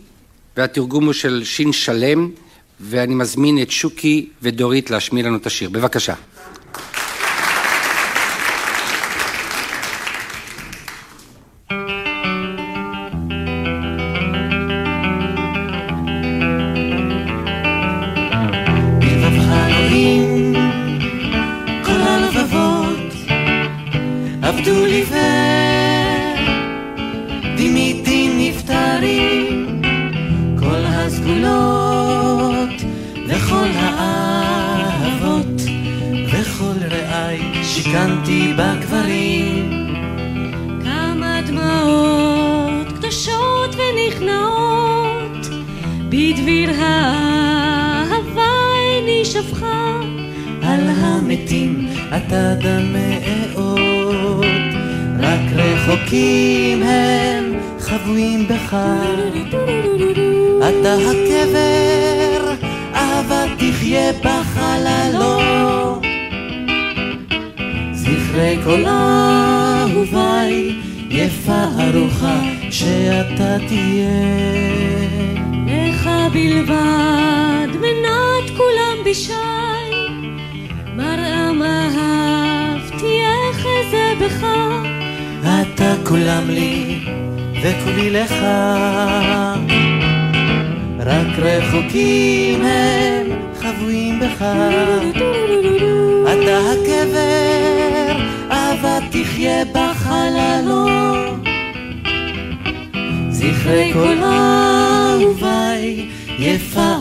והתרגום 0.57 1.05
הוא 1.05 1.13
של 1.13 1.43
שין 1.45 1.73
שלם 1.73 2.31
ואני 2.81 3.15
מזמין 3.15 3.63
את 3.63 3.71
שוקי 3.71 4.29
ודורית 4.43 4.91
להשמיע 4.91 5.25
לנו 5.25 5.37
את 5.37 5.47
השיר. 5.47 5.71
בבקשה. 5.71 6.15
דימיתי 27.63 28.29
נפטרים 28.39 29.83
כל 30.59 30.85
הסגולות 30.87 32.69
וכל 33.29 33.69
האהבות 33.75 35.61
וכל 36.33 36.87
רעי 36.91 37.65
שיכנתי 37.65 38.53
בגברים. 38.57 39.95
כמה 40.85 41.41
דמעות 41.47 42.93
קדושות 42.99 43.77
ונכנעות 43.77 45.47
בדביר 46.09 46.71
האהבה 46.79 48.53
איני 48.75 49.25
שפכה. 49.25 50.01
על 50.63 50.89
המתים 50.89 51.89
אתה 52.17 52.55
מאוד 52.93 54.45
רק 55.23 55.41
רחוקים 55.53 56.83
הם 56.83 57.42
חבויים 58.03 58.49
בך. 58.49 58.77
אתה 60.59 60.95
הקבר 60.95 62.53
אהבה 62.95 63.45
תחיה 63.59 64.13
בחללות 64.13 66.05
זכרי 67.93 68.59
כל 68.65 68.85
אהוביי 68.87 70.75
יפה 71.11 71.65
ארוחה 71.79 72.41
שאתה 72.71 73.57
תהיה. 73.69 74.23
לך 75.67 76.11
בלבד 76.33 77.69
מנת 77.81 78.51
כולם 78.57 79.05
בשי 79.05 79.33
מראה 80.97 81.51
אהבתי 81.97 83.21
אחזה 83.51 84.13
בך. 84.21 84.47
אתה 85.45 85.95
כולם 86.09 86.51
לי 86.51 87.22
וכולי 87.63 88.11
לך. 88.11 88.35
רק 90.99 91.39
רחוקים 91.39 92.63
הם 92.63 93.27
חבויים 93.61 94.21
בך. 94.21 94.43
אתה 96.23 96.59
הקבר 96.73 98.17
אהבה 98.51 98.99
תחיה 99.11 99.65
בחללות 99.65 101.47
זכרי 103.31 103.91
כל 103.93 104.23
אהוביי 104.23 106.09
יפה 106.39 106.97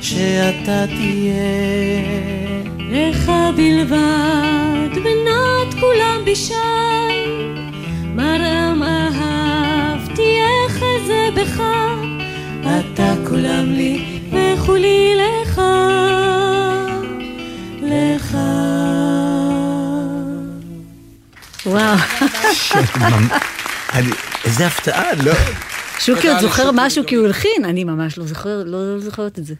שאתה 0.00 0.84
תהיה. 0.86 2.36
לך 2.90 3.32
בלבד 3.56 4.98
מנת 4.98 5.74
כולם 5.80 6.20
בשי 6.26 6.54
אחזה 11.06 11.28
בך 11.34 11.62
אתה 12.62 13.14
כולם 13.28 13.72
לי 13.72 14.20
וכולי 14.28 15.14
לך 15.16 15.62
לך 17.82 18.36
וואו. 21.66 21.96
איזה 24.44 24.66
הפתעה, 24.66 25.14
לא? 25.24 25.32
שוקי 25.98 26.28
עוד 26.28 26.40
זוכר 26.40 26.70
משהו 26.74 27.04
כי 27.06 27.14
הוא 27.14 27.26
הלחין, 27.26 27.64
אני 27.64 27.84
ממש 27.84 28.18
לא 28.18 28.24
לא 28.66 28.98
זוכרת 28.98 29.38
את 29.38 29.46
זה. 29.46 29.54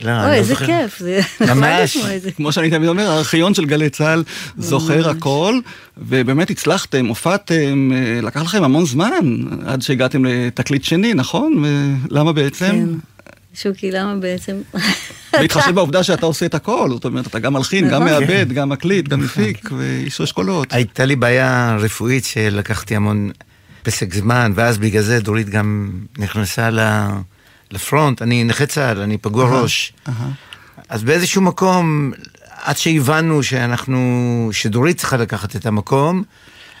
לא, 0.00 0.10
אוי, 0.10 0.26
לא 0.26 0.32
איזה. 0.32 0.54
כיף, 0.54 0.98
זה 0.98 1.20
נחמד 1.40 1.54
ממש. 1.56 1.96
לשמוע 1.96 2.16
את 2.16 2.22
זה. 2.22 2.32
כמו 2.32 2.52
שאני 2.52 2.70
תמיד 2.70 2.88
אומר, 2.88 3.10
הארכיון 3.10 3.54
של 3.54 3.64
גלי 3.64 3.90
צה"ל 3.90 4.24
זוכר 4.58 5.10
הכל, 5.10 5.58
ובאמת 5.98 6.50
הצלחתם, 6.50 7.06
הופעתם, 7.06 7.90
אה, 7.94 8.20
לקח 8.22 8.42
לכם 8.42 8.64
המון 8.64 8.86
זמן 8.86 9.24
עד 9.66 9.82
שהגעתם 9.82 10.24
לתקליט 10.24 10.84
שני, 10.84 11.14
נכון? 11.14 11.64
ולמה 12.10 12.32
בעצם? 12.32 12.66
כן. 12.66 12.88
שוקי, 13.54 13.90
למה 13.90 14.14
בעצם? 14.16 14.56
בהתחשב 15.32 15.70
בעובדה 15.74 16.02
שאתה 16.02 16.26
עושה 16.26 16.46
את 16.46 16.54
הכל, 16.54 16.88
זאת 16.92 17.04
אומרת, 17.04 17.26
אתה 17.26 17.38
גם 17.38 17.52
מלחין, 17.52 17.88
גם 17.88 18.02
נכון. 18.04 18.20
מעבד, 18.22 18.52
גם 18.52 18.68
מקליט, 18.68 19.08
גם 19.08 19.20
מפיק, 19.20 19.70
ואיש 19.78 20.20
אשכולות. 20.20 20.72
הייתה 20.72 21.04
לי 21.04 21.16
בעיה 21.16 21.76
רפואית 21.80 22.24
שלקחתי 22.24 22.96
המון 22.96 23.30
פסק 23.82 24.14
זמן, 24.14 24.52
ואז 24.54 24.78
בגלל 24.78 25.02
זה 25.02 25.20
דורית 25.20 25.48
גם 25.48 25.90
נכנסה 26.18 26.70
ל- 26.70 27.06
לפרונט. 27.70 28.22
אני 28.22 28.44
נכה 28.44 28.66
צה"ל, 28.66 29.00
אני 29.00 29.18
פגוע 29.18 29.60
ראש. 29.62 29.92
אז 30.88 31.02
באיזשהו 31.02 31.42
מקום, 31.42 32.12
עד 32.62 32.76
שהבנו 32.76 33.42
שאנחנו, 33.42 34.50
שדורית 34.52 34.98
צריכה 34.98 35.16
לקחת 35.16 35.56
את 35.56 35.66
המקום, 35.66 36.22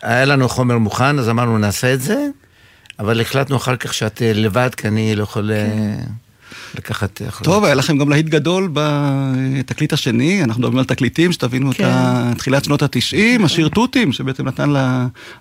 היה 0.02 0.24
לנו 0.24 0.48
חומר 0.48 0.78
מוכן, 0.78 1.18
אז 1.18 1.28
אמרנו 1.28 1.58
נעשה 1.58 1.94
את 1.94 2.00
זה, 2.00 2.26
אבל 2.98 3.20
החלטנו 3.20 3.56
אחר 3.56 3.76
כך 3.76 3.94
שאת 3.94 4.22
אה, 4.22 4.32
לבד, 4.34 4.74
כי 4.74 4.88
אני 4.88 5.16
לא 5.16 5.22
יכול 5.22 5.52
אה, 5.52 5.94
לקחת 6.74 7.22
אחריות. 7.28 7.44
טוב, 7.44 7.64
היה 7.64 7.74
לכם 7.74 7.98
גם 7.98 8.08
להיט 8.08 8.26
גדול 8.26 8.70
בתקליט 8.72 9.92
השני, 9.92 10.44
אנחנו 10.44 10.60
מדברים 10.60 10.78
על 10.78 10.84
תקליטים, 10.84 11.32
שתבינו 11.32 11.70
את 11.70 11.76
כן. 11.76 12.34
תחילת 12.38 12.64
שנות 12.64 12.82
התשעים, 12.82 13.44
השיר 13.44 13.68
תותים, 13.68 14.12
שבעצם 14.12 14.48
נתן 14.48 14.70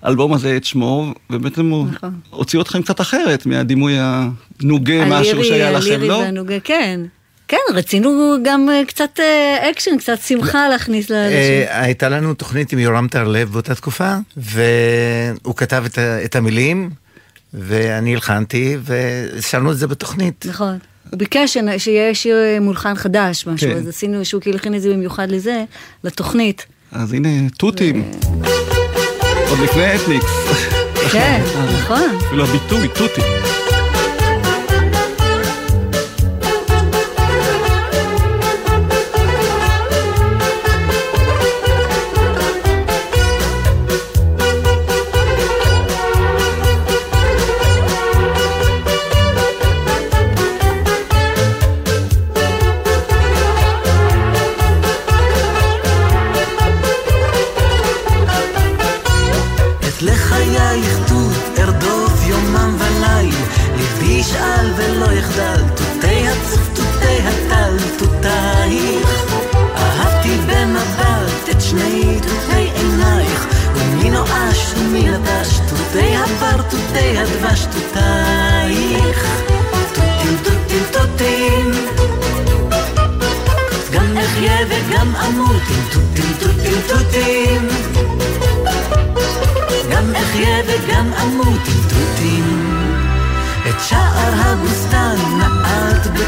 לאלבום 0.03 0.33
הזה 0.33 0.57
את 0.57 0.65
שמו, 0.65 1.13
ובעצם 1.29 1.69
הוא 1.69 1.87
נכון. 1.91 2.19
הוציא 2.29 2.61
אתכם 2.61 2.81
קצת 2.81 3.01
אחרת 3.01 3.45
מהדימוי 3.45 3.93
הנוגה, 3.99 5.05
משהו 5.05 5.43
שהיה 5.43 5.71
לכם, 5.71 5.87
הלירי 5.87 6.07
לא? 6.07 6.13
והנוגה, 6.13 6.59
כן. 6.59 6.99
כן, 7.47 7.57
רצינו 7.73 8.35
גם 8.43 8.69
אה, 8.69 8.81
קצת 8.87 9.19
אה, 9.19 9.69
אקשן, 9.69 9.97
קצת 9.97 10.19
שמחה 10.21 10.69
להכניס 10.69 11.09
לאנשים. 11.09 11.39
אה, 11.39 11.81
הייתה 11.81 12.09
לנו 12.09 12.33
תוכנית 12.33 12.73
עם 12.73 12.79
יורם 12.79 13.07
טרלב 13.07 13.51
באותה 13.51 13.75
תקופה, 13.75 14.15
והוא 14.37 15.55
כתב 15.55 15.83
את 16.25 16.35
המילים, 16.35 16.89
ואני 17.53 18.13
הלחנתי, 18.13 18.77
ושמנו 18.85 19.71
את 19.71 19.77
זה 19.77 19.87
בתוכנית. 19.87 20.45
נכון. 20.49 20.77
הוא 21.11 21.19
ביקש 21.19 21.57
שיהיה 21.77 22.15
שיר 22.15 22.37
אה, 22.37 22.59
מולחן 22.59 22.95
חדש, 22.95 23.47
משהו, 23.47 23.69
כן. 23.69 23.77
אז 23.77 23.87
עשינו, 23.87 24.25
שוקי 24.25 24.51
הלחין 24.51 24.75
את 24.75 24.81
זה 24.81 24.89
במיוחד 24.89 25.31
לזה, 25.31 25.63
לתוכנית. 26.03 26.65
אז 26.91 27.13
הנה, 27.13 27.29
תותים. 27.57 28.11
עוד 29.49 29.59
לפני 29.63 29.95
אתניקס. 29.95 30.25
כן, 31.11 31.41
נכון. 31.79 32.17
אפילו 32.27 32.43
הביטוי, 32.43 32.87
תותים. 32.87 33.23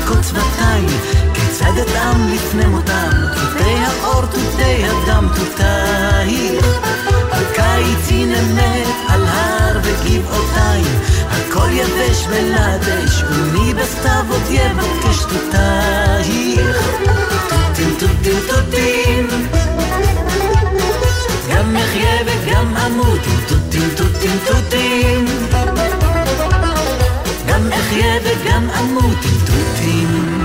נעלת 0.10 0.26
בקוצבתיים, 0.26 0.88
כיצד 1.34 1.78
אטעם 1.82 2.28
לפני 2.34 2.65
מותם, 2.65 3.10
תותי 3.36 3.69
האור, 3.69 4.22
תותי 4.22 4.84
הדם, 4.84 5.28
תותייך. 5.36 6.65
הקיץ 7.32 8.12
הנה 8.12 8.41
מת 8.41 8.88
על 9.10 9.26
הר 9.26 9.80
וגבעותיים, 9.84 11.00
הכל 11.30 11.67
יבש 11.72 12.26
ולדש, 12.30 13.24
ומי 13.30 13.74
בסתיו 13.74 14.26
עוד 14.30 14.41
יבקש 14.50 15.24
תותייך. 15.24 16.78
תותים, 17.50 17.95
תותים, 18.00 18.39
תותים. 18.48 19.28
גם 21.50 21.78
אחיה 21.78 22.22
וגם 22.26 22.78
אמות 22.78 23.19
תותים 23.48 23.89
תותים 23.95 24.39
תותים 24.45 25.26
אחיה 27.89 28.17
וגם 28.23 28.69
אמות 28.69 29.17
עם 29.25 29.39
תותים 29.45 30.38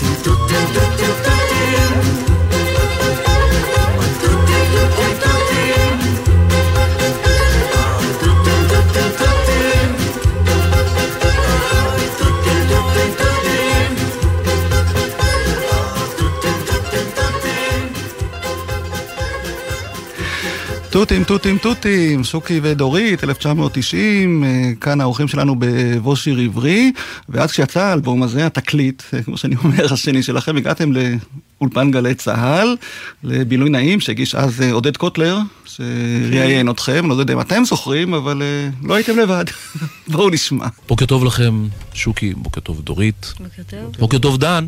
do 0.00 0.06
do 0.24 0.72
do 0.74 0.89
תותים, 21.00 21.24
תותים, 21.24 21.58
תותים, 21.58 22.24
שוקי 22.24 22.60
ודורית, 22.62 23.24
1990, 23.24 24.44
אה, 24.44 24.70
כאן 24.80 25.00
האורחים 25.00 25.28
שלנו 25.28 25.56
בבוא 25.58 26.16
שיר 26.16 26.38
עברי, 26.38 26.92
ואז 27.28 27.52
כשיצא 27.52 27.80
האלבום 27.80 28.22
הזה, 28.22 28.46
התקליט, 28.46 29.02
אה, 29.14 29.22
כמו 29.22 29.36
שאני 29.36 29.56
אומר, 29.64 29.84
השני 29.94 30.22
שלכם, 30.22 30.56
הגעתם 30.56 30.92
לאולפן 30.92 31.90
גלי 31.90 32.14
צה"ל, 32.14 32.76
לבילוי 33.24 33.70
נעים, 33.70 34.00
שהגיש 34.00 34.34
אז 34.34 34.62
אה, 34.62 34.72
עודד 34.72 34.96
קוטלר, 34.96 35.38
שראיין 35.64 36.70
אתכם, 36.70 37.08
לא 37.08 37.14
יודע 37.14 37.34
אם 37.34 37.40
אתם 37.40 37.64
זוכרים, 37.64 38.14
אבל 38.14 38.42
לא 38.82 38.94
הייתם 38.94 39.18
לבד. 39.18 39.44
בואו 40.08 40.30
נשמע. 40.30 40.66
בוקר 40.88 41.06
טוב 41.06 41.24
לכם, 41.24 41.68
שוקי, 41.94 42.34
בוקר 42.34 42.60
טוב 42.60 42.80
דורית. 42.80 43.34
בוקר 43.40 43.62
טוב. 43.66 43.96
בוקר 43.98 44.18
טוב 44.18 44.38
דן. 44.38 44.66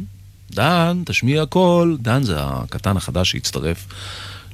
דן, 0.51 1.03
תשמיע 1.07 1.47
קול. 1.47 1.97
דן 2.01 2.23
זה 2.23 2.35
הקטן 2.39 2.97
החדש 2.97 3.31
שהצטרף 3.31 3.87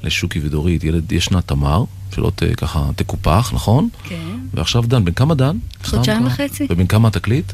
לשוקי 0.03 0.41
ודורית, 0.43 0.85
ילד 0.85 1.13
ישנה 1.13 1.43
תמר, 1.43 1.85
שלא 2.15 2.33
ת, 2.35 2.43
ככה 2.57 2.91
תקופח, 2.97 3.51
נכון? 3.55 3.89
כן. 4.05 4.37
ועכשיו 4.55 4.83
דן, 4.83 5.05
בן 5.05 5.13
כמה 5.13 5.35
דן? 5.35 5.57
חודשיים 5.85 6.27
וחצי. 6.27 6.67
ובן 6.71 6.87
כמה 6.87 7.09
התקליט? 7.09 7.53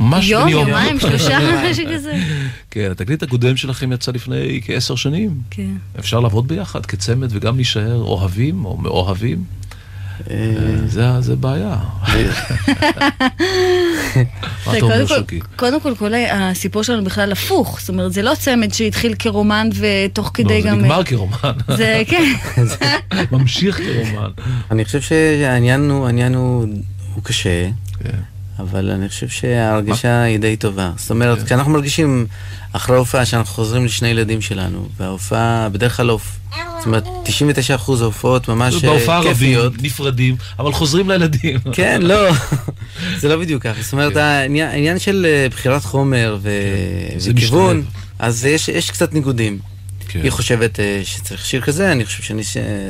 ממש 0.00 0.28
יום, 0.28 0.48
יום. 0.48 0.68
יומיים, 0.68 1.00
שלושה, 1.00 1.38
משהו 1.70 1.84
כזה. 1.94 2.22
כן, 2.70 2.90
התקליט 2.90 3.22
הקודם 3.22 3.56
שלכם 3.56 3.92
יצא 3.92 4.12
לפני 4.12 4.60
כעשר 4.64 4.96
שנים. 4.96 5.40
כן. 5.50 5.70
אפשר 5.98 6.20
לעבוד 6.20 6.48
ביחד 6.48 6.86
כצמד 6.86 7.28
וגם 7.30 7.56
להישאר 7.56 8.00
אוהבים 8.02 8.64
או 8.64 8.76
מאוהבים? 8.76 9.44
זה, 10.86 11.20
זה 11.20 11.36
בעיה. 11.36 11.76
קודם 15.56 15.80
כל- 15.80 15.94
כל, 15.98 16.12
הסיפור 16.32 16.82
שלנו 16.82 17.04
בכלל 17.04 17.32
הפוך. 17.32 17.80
זאת 17.80 17.88
אומרת, 17.88 18.12
זה 18.12 18.22
לא 18.22 18.32
צמד 18.38 18.72
שהתחיל 18.74 19.14
כרומן 19.18 19.68
ותוך 19.78 20.30
כדי 20.34 20.54
לא, 20.54 20.62
זה 20.62 20.68
גם... 20.68 20.78
נגמר 20.80 21.04
כרומן. 21.04 21.52
זה, 21.76 22.02
כן. 22.06 22.32
ממשיך 23.32 23.80
כרומן. 23.80 24.30
אני 24.70 24.84
חושב 24.84 25.00
שהעניין 25.00 25.90
הוא, 25.90 26.06
העניין 26.06 26.34
הוא, 26.34 26.66
הוא 27.14 27.24
קשה, 27.24 27.68
כן. 28.04 28.10
אבל 28.62 28.90
אני 28.90 29.08
חושב 29.08 29.28
שההרגשה 29.28 30.22
היא 30.22 30.38
די 30.38 30.56
טובה. 30.56 30.90
זאת 30.96 31.10
אומרת, 31.10 31.38
כן. 31.38 31.44
כשאנחנו 31.44 31.72
מרגישים 31.72 32.26
אחרי 32.72 32.96
ההופעה 32.96 33.24
שאנחנו 33.26 33.54
חוזרים 33.54 33.84
לשני 33.84 34.08
ילדים 34.08 34.40
שלנו, 34.40 34.88
וההופעה, 34.96 35.68
בדרך 35.72 35.96
כלל, 35.96 36.10
ההופ- 36.10 36.56
זאת 36.78 36.86
אומרת, 36.86 37.04
99% 37.24 38.00
ההופעות 38.00 38.48
ממש 38.48 38.74
אה, 38.74 38.80
בהופעה 38.90 39.18
רבים, 39.20 39.32
כיפיות. 39.34 39.72
נפרדים, 39.82 40.36
אבל 40.58 40.72
חוזרים 40.72 41.10
לילדים. 41.10 41.58
כן, 41.72 42.02
לא, 42.02 42.30
זה 43.20 43.28
לא 43.28 43.36
בדיוק 43.36 43.62
ככה. 43.62 43.82
זאת 43.82 43.92
אומרת, 43.92 44.16
העניין, 44.16 44.68
העניין 44.68 44.98
של 44.98 45.26
אה, 45.28 45.46
בחירת 45.50 45.84
חומר 45.84 46.38
ו... 46.42 46.50
כן. 47.24 47.30
וכיוון. 47.32 47.82
אז 48.18 48.44
יש, 48.44 48.68
יש 48.68 48.90
קצת 48.90 49.14
ניגודים. 49.14 49.58
כן. 50.08 50.20
היא 50.22 50.30
חושבת 50.30 50.80
אה, 50.80 51.00
שצריך 51.04 51.46
שיר 51.46 51.60
כזה, 51.60 51.92
אני 51.92 52.04
חושב 52.04 52.22
שאני 52.22 52.42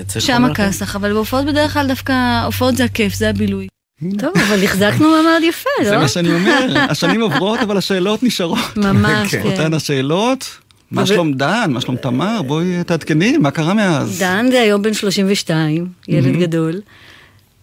צריך 0.06 0.26
שם. 0.26 0.44
הכסח, 0.44 0.96
אבל 0.96 1.12
בהופעות 1.12 1.46
בדרך 1.46 1.72
כלל 1.72 1.86
דווקא, 1.88 2.42
הופעות 2.44 2.76
זה 2.76 2.84
הכיף, 2.84 3.14
זה 3.14 3.30
הבילוי. 3.30 3.66
טוב, 4.18 4.30
אבל 4.48 4.64
החזקנו 4.64 5.10
מעמד 5.10 5.40
יפה, 5.42 5.70
לא? 5.82 5.88
זה 5.88 5.98
מה 5.98 6.08
שאני 6.08 6.34
אומר, 6.34 6.66
השנים 6.90 7.20
עוברות, 7.20 7.60
אבל 7.60 7.76
השאלות 7.76 8.22
נשארות. 8.22 8.76
ממש, 8.76 9.34
כן. 9.34 9.42
אותן 9.44 9.74
השאלות. 9.74 10.44
מה 10.90 11.06
שלום 11.06 11.32
דן? 11.32 11.70
מה 11.72 11.80
שלום 11.80 11.96
תמר? 11.96 12.42
בואי 12.42 12.84
תעדכני, 12.86 13.36
מה 13.38 13.50
קרה 13.50 13.74
מאז? 13.74 14.18
דן 14.18 14.46
זה 14.50 14.60
היום 14.60 14.82
בן 14.82 14.94
32, 14.94 15.86
ילד 16.08 16.34
Mhm. 16.34 16.38
גדול. 16.38 16.80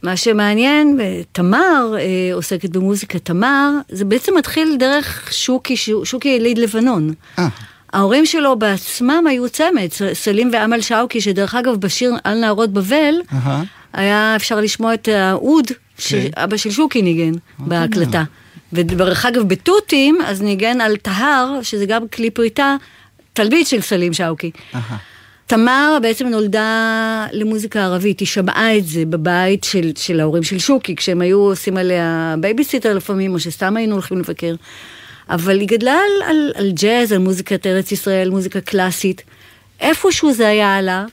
מה 0.04 0.16
שמעניין, 0.18 0.98
אה, 1.02 1.22
תמר 1.32 1.94
אה, 2.00 2.04
עוסקת 2.34 2.70
במוזיקה 2.70 3.20
תמר, 3.20 3.70
זה 3.90 4.06
בעצם 4.06 4.38
מתחיל 4.38 4.76
דרך 4.80 5.28
שוקי, 5.34 5.78
שו- 5.78 6.06
שוקי 6.06 6.30
יליד 6.30 6.58
לבנון. 6.58 7.14
ההורים 7.94 8.26
שלו 8.26 8.60
בעצמם 8.60 9.24
היו 9.30 9.50
צמד, 9.50 9.88
סלים 10.14 10.50
ואמל 10.54 10.82
שאוקי, 10.82 11.22
שדרך 11.22 11.56
אגב 11.56 11.76
בשיר 11.76 12.14
על 12.24 12.38
נהרות 12.40 12.74
בבל, 12.74 13.14
אהה. 13.34 13.64
היה 13.94 14.36
אפשר 14.36 14.60
לשמוע 14.60 14.94
את 14.94 15.08
האוד 15.08 15.68
שאבא 16.00 16.58
של 16.58 16.72
שוקי 16.72 17.02
ניגן 17.02 17.32
בהקלטה. 17.60 18.24
ודרך 18.74 19.26
אגב 19.26 19.48
בתותים, 19.48 20.18
אז 20.26 20.42
ניגן 20.42 20.82
על 20.82 20.98
טהר, 20.98 21.60
שזה 21.64 21.86
גם 21.86 22.08
כלי 22.08 22.30
פריטה, 22.30 22.76
תלמיד 23.34 23.68
של 23.68 23.82
סלים 23.82 24.14
שאוקי. 24.14 24.52
תמר 25.48 25.98
בעצם 26.02 26.28
נולדה 26.28 27.28
למוזיקה 27.32 27.84
ערבית, 27.84 28.20
היא 28.20 28.28
שמעה 28.28 28.78
את 28.78 28.88
זה 28.88 29.06
בבית 29.06 29.64
של, 29.64 29.92
של 29.96 30.20
ההורים 30.20 30.44
של 30.44 30.60
שוקי, 30.60 30.96
כשהם 30.96 31.22
היו 31.22 31.40
עושים 31.40 31.78
עליה 31.78 32.36
בייביסיטר 32.40 32.94
לפעמים, 32.94 33.34
או 33.34 33.40
שסתם 33.40 33.78
היינו 33.78 33.94
הולכים 33.94 34.20
לבקר. 34.20 34.56
אבל 35.30 35.60
היא 35.60 35.68
גדלה 35.68 35.94
על, 35.94 36.30
על, 36.30 36.52
על 36.56 36.72
ג'אז, 36.72 37.12
על 37.12 37.18
מוזיקת 37.18 37.68
ארץ 37.68 37.92
ישראל, 37.92 38.30
מוזיקה 38.30 38.62
קלאסית. 38.62 39.22
איפשהו 39.80 40.34
זה 40.34 40.48
היה 40.48 40.78
עלה, 40.78 41.06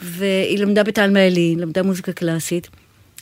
והיא 0.00 0.58
למדה 0.58 0.82
בתלמה 0.82 1.20
עלי, 1.20 1.54
למדה 1.58 1.82
מוזיקה 1.82 2.12
קלאסית. 2.12 2.68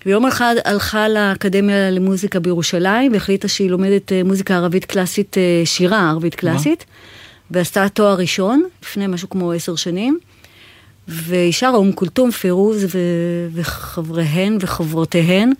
ויום 0.07 0.27
אחד 0.27 0.55
הלכה 0.65 1.09
לאקדמיה 1.09 1.91
למוזיקה 1.91 2.41
בירושלים, 2.41 3.13
והחליטה 3.13 3.49
שהיא 3.49 3.71
לומדת 3.71 4.13
אה, 4.13 4.25
מוזיקה 4.25 4.57
ערבית 4.57 4.85
קלאסית, 4.85 5.39
אה, 5.39 5.63
שירה 5.65 6.11
ערבית 6.11 6.35
קלאסית, 6.35 6.85
ועשתה 7.51 7.89
תואר 7.89 8.15
ראשון, 8.15 8.63
לפני 8.83 9.07
משהו 9.07 9.31
כמו 9.31 9.53
עשר 9.53 9.77
שנים. 9.77 10.19
והיא 11.09 11.53
שרה 11.53 11.77
אום 11.77 11.93
כולתום, 11.93 12.31
פירוז 12.31 12.85
ו- 12.85 13.49
וחבריהן 13.55 14.59
וחברותיהן. 14.61 15.53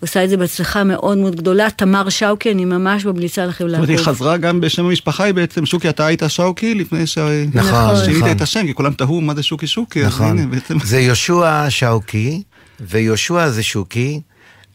עושה 0.00 0.24
את 0.24 0.30
זה 0.30 0.36
בהצלחה 0.36 0.84
מאוד 0.84 1.18
מאוד 1.18 1.36
גדולה. 1.36 1.70
תמר 1.70 2.08
שאוקי, 2.08 2.52
אני 2.52 2.64
ממש 2.64 3.04
ממליצה 3.04 3.46
לכם 3.46 3.68
זאת 3.68 3.74
אומרת, 3.74 3.88
היא. 3.88 3.98
חזרה 3.98 4.36
גם 4.36 4.60
בשם 4.60 4.84
המשפחה, 4.84 5.24
היא 5.24 5.34
בעצם, 5.34 5.66
שוקי, 5.66 5.88
אתה 5.88 6.06
היית 6.06 6.22
שאוקי 6.28 6.74
לפני 6.74 7.06
ש... 7.06 7.18
נכון, 7.54 7.96
שינית 8.04 8.18
נכון. 8.18 8.30
את 8.30 8.40
השם, 8.40 8.66
כי 8.66 8.74
כולם 8.74 8.92
תהו 8.92 9.20
מה 9.20 9.34
זה 9.34 9.42
שוקי 9.42 9.66
שוקי, 9.66 10.00
אז 10.00 10.06
נכון. 10.06 10.38
הנה, 10.38 10.46
בעצם... 10.46 10.78
זה 10.84 11.00
יהושע 11.00 11.66
שאוקי, 11.68 12.42
ויהושע 12.80 13.48
זה 13.48 13.62
שוקי, 13.62 14.20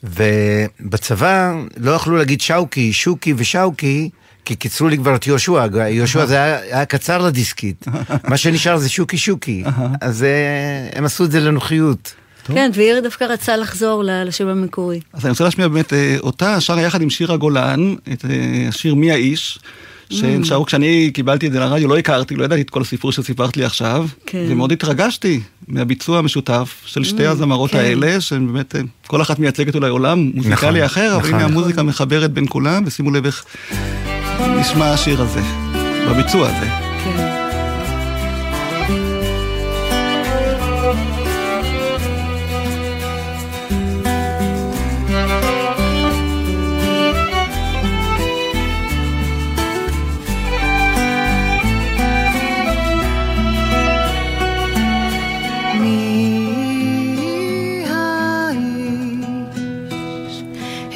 ובצבא 0.04 1.54
לא 1.78 1.92
יכלו 1.92 2.18
להגיד 2.18 2.42
שאוקי, 2.42 2.94
שוקי 2.94 3.34
ושאוקי, 3.38 4.10
כי 4.46 4.56
קיצרו 4.56 4.88
לי 4.88 4.98
כבר 4.98 5.16
את 5.16 5.28
יהושע, 5.28 5.66
יהושע 5.90 6.26
זה 6.26 6.36
היה, 6.36 6.60
היה 6.60 6.86
קצר 6.86 7.18
לדיסקית, 7.18 7.86
מה 8.30 8.38
שנשאר 8.38 8.78
זה 8.78 8.90
שוקי 8.90 9.18
שוקי, 9.18 9.64
אז 10.02 10.24
אה, 10.24 10.90
הם 10.94 11.06
עשו 11.06 11.26
את 11.26 11.32
זה 11.32 11.40
לנוחיות. 11.40 12.14
כן, 12.46 12.72
ואירי 12.74 13.02
דווקא 13.02 13.24
רצה 13.24 13.58
לחזור 13.58 14.04
לשם 14.06 14.48
המקורי. 14.48 15.00
אז 15.14 15.26
אני 15.26 15.32
רוצה 15.32 15.44
להשמיע 15.44 15.68
באמת 15.68 15.94
אה, 15.94 16.16
אותה, 16.20 16.62
שרה 16.62 16.82
יחד 16.82 17.02
עם 17.02 17.10
שירה 17.10 17.38
גולן, 17.38 17.96
את 18.14 18.26
אה, 18.26 18.66
השיר 18.70 18.96
מי 18.96 19.12
האיש, 19.12 19.60
שהן 20.12 20.41
Mm. 20.41 20.45
שרו 20.45 20.65
כשאני 20.65 21.12
קיבלתי 21.13 21.47
את 21.47 21.52
זה 21.52 21.60
לרדיו, 21.60 21.88
לא 21.89 21.97
הכרתי, 21.97 22.36
לא 22.36 22.43
ידעתי 22.43 22.62
את 22.62 22.69
כל 22.69 22.82
הסיפור 22.82 23.12
שסיפרת 23.12 23.58
לי 23.58 23.65
עכשיו, 23.65 24.08
כן. 24.26 24.45
ומאוד 24.50 24.71
התרגשתי 24.71 25.39
מהביצוע 25.67 26.17
המשותף 26.19 26.76
של 26.86 27.04
שתי 27.04 27.28
Mm, 27.28 27.32
הזמרות 27.32 27.71
כן. 27.71 27.78
האלה, 27.78 28.21
שהן 28.21 28.47
באמת, 28.54 28.76
אה, 28.76 28.82
כל 29.08 29.21
אחת 29.21 29.39
מייצגת 29.39 29.76
אולי 29.76 29.89
עולם 29.89 30.32
מוזיקלי 30.34 30.54
נכון, 30.69 30.82
אחר, 30.82 31.12
אבל 31.15 31.19
נכון. 31.28 31.34
הנה 31.34 31.45
המוזיקה 31.45 31.84
מחברת 31.84 32.32
בין 32.32 32.45
כולם, 32.50 32.84
ושימו 32.86 33.12
לב 33.12 33.26
איך 33.26 33.45
נשמע 34.60 34.93
השיר 34.93 35.21
הזה, 35.21 35.41
בביצוע 36.10 36.47
הזה. 36.47 36.67
כן. 37.04 37.40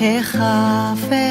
החפץ 0.05 1.23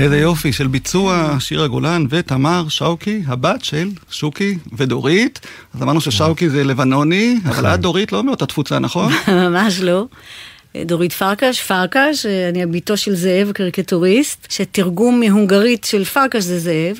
איזה 0.00 0.18
יופי 0.18 0.52
של 0.52 0.66
ביצוע, 0.66 1.36
שירה 1.38 1.68
גולן 1.68 2.06
ותמר 2.10 2.68
שאוקי, 2.68 3.22
הבת 3.26 3.64
של 3.64 3.88
שוקי 4.10 4.58
ודורית. 4.72 5.40
אז 5.74 5.82
אמרנו 5.82 6.00
ששאוקי 6.00 6.48
זה 6.48 6.64
לבנוני, 6.64 7.38
אבל 7.44 7.66
את 7.66 7.80
דורית 7.80 8.12
לא 8.12 8.24
מאותה 8.24 8.46
תפוצה, 8.46 8.78
נכון? 8.78 9.12
ממש 9.28 9.80
לא. 9.80 10.06
דורית 10.76 11.12
פרקש, 11.12 11.62
פרקש, 11.62 12.26
אני 12.26 12.62
הביתו 12.62 12.96
של 12.96 13.14
זאב, 13.14 13.52
קריקטוריסט, 13.52 14.46
שתרגום 14.50 15.20
מהונגרית 15.20 15.84
של 15.84 16.04
פרקש 16.04 16.42
זה 16.42 16.58
זאב. 16.58 16.96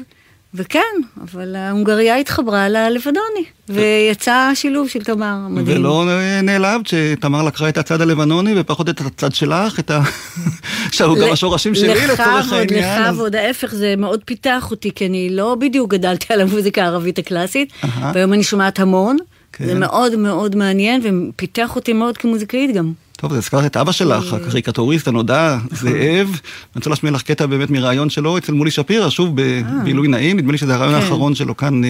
וכן, 0.55 0.81
אבל 1.23 1.57
ההונגריה 1.57 2.17
התחברה 2.17 2.69
ללבנוני, 2.69 3.45
ויצא 3.69 4.51
שילוב 4.55 4.89
של 4.89 5.05
תמר, 5.05 5.37
מדהים. 5.49 5.77
ולא 5.77 6.05
נעלבת 6.43 6.87
שתמר 6.87 7.43
לקחה 7.43 7.69
את 7.69 7.79
הצד 7.79 8.01
הלבנוני 8.01 8.61
ופחות 8.61 8.89
את 8.89 9.01
הצד 9.01 9.35
שלך, 9.35 9.79
את 9.79 9.91
ה... 9.91 10.03
שאלו 10.93 11.17
גם 11.17 11.33
השורשים 11.33 11.75
שלי 11.75 12.07
לצורך 12.07 12.53
העניין. 12.53 13.03
לך 13.03 13.19
ועוד 13.19 13.37
ההפך, 13.37 13.75
זה 13.75 13.95
מאוד 13.99 14.21
פיתח 14.25 14.69
אותי, 14.71 14.91
כי 14.95 15.07
אני 15.07 15.31
לא 15.31 15.55
בדיוק 15.61 15.91
גדלתי 15.91 16.35
על 16.35 16.41
המוזיקה 16.41 16.83
הערבית 16.83 17.19
הקלאסית, 17.19 17.73
והיום 18.15 18.33
אני 18.33 18.43
שומעת 18.43 18.81
המון, 18.81 19.17
זה 19.59 19.75
מאוד 19.75 20.17
מאוד 20.17 20.57
מעניין, 20.57 21.01
ופיתח 21.05 21.77
אותי 21.77 21.93
מאוד 21.93 22.19
כמוזיקאית 22.19 22.75
גם. 22.75 22.93
טוב, 23.21 23.33
אז 23.33 23.39
הזכרת 23.39 23.67
את 23.67 23.77
אבא 23.77 23.93
שלך, 23.93 24.33
הקריקטוריסט 24.33 25.09
הנודע, 25.09 25.59
זאב. 25.71 26.29
אני 26.31 26.77
רוצה 26.77 26.91
להשמיע 26.91 27.13
לך 27.13 27.23
קטע 27.23 27.47
באמת 27.47 27.71
מראיון 27.71 28.11
שלו 28.11 28.39
אצל 28.39 28.53
מולי 28.53 28.71
שפירא, 28.71 29.11
שוב 29.11 29.33
בבילוי 29.35 30.09
נעים, 30.09 30.37
נדמה 30.37 30.53
לי 30.53 30.59
שזה 30.59 30.75
הרעיון 30.75 30.95
האחרון 30.95 31.35
שלו 31.35 31.57
כאן 31.57 31.81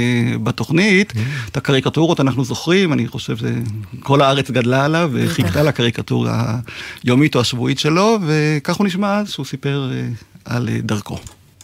בתוכנית. 0.43 1.13
את 1.51 1.57
הקריקטורות 1.57 2.21
אנחנו 2.21 2.45
זוכרים, 2.45 2.93
אני 2.93 3.09
חושב 3.09 3.37
שכל 3.37 4.23
הארץ 4.23 4.51
גדלה 4.51 4.85
עליו 4.85 5.11
וחיכתה 5.13 5.63
לקריקטורה 5.63 6.59
היומית 7.05 7.35
או 7.35 7.41
השבועית 7.41 7.79
שלו, 7.79 8.19
וכך 8.27 8.77
הוא 8.77 8.87
נשמע 8.87 9.19
אז 9.19 9.31
שהוא 9.31 9.47
סיפר 9.47 9.91
על 10.45 10.69
דרכו. 10.83 11.19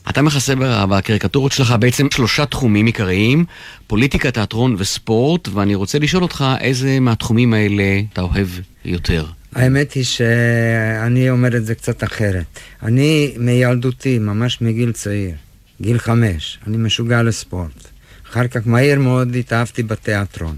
אתה 0.09 0.23
מכסה 0.23 0.55
בקריקטורות 0.89 1.53
שלך 1.53 1.75
בעצם 1.81 2.07
שלושה 2.15 2.47
תחומים 2.47 2.87
עיקריים, 2.87 3.45
פוליטיקה, 3.87 4.31
תיאטרון 4.31 4.75
וספורט, 4.79 5.49
ואני 5.53 5.75
רוצה 5.75 5.99
לשאול 5.99 6.23
אותך 6.23 6.45
איזה 6.61 7.01
מהתחומים 7.01 7.55
האלה 7.55 8.01
אתה 8.13 8.21
אוהב 8.23 8.49
יותר. 8.85 9.27
האמת 9.57 9.93
היא 9.93 10.05
שאני 10.05 11.31
אומר 11.31 11.57
את 11.57 11.67
זה 11.67 11.75
קצת 11.75 12.05
אחרת. 12.05 12.45
אני 12.83 13.35
מילדותי, 13.39 14.19
ממש 14.19 14.61
מגיל 14.61 14.93
צעיר, 14.93 15.35
גיל 15.81 15.99
חמש, 15.99 16.59
אני 16.67 16.77
משוגע 16.77 17.23
לספורט. 17.23 17.89
אחר 18.31 18.47
כך 18.47 18.61
מהר 18.67 18.99
מאוד 18.99 19.37
התאהבתי 19.37 19.83
בתיאטרון. 19.83 20.57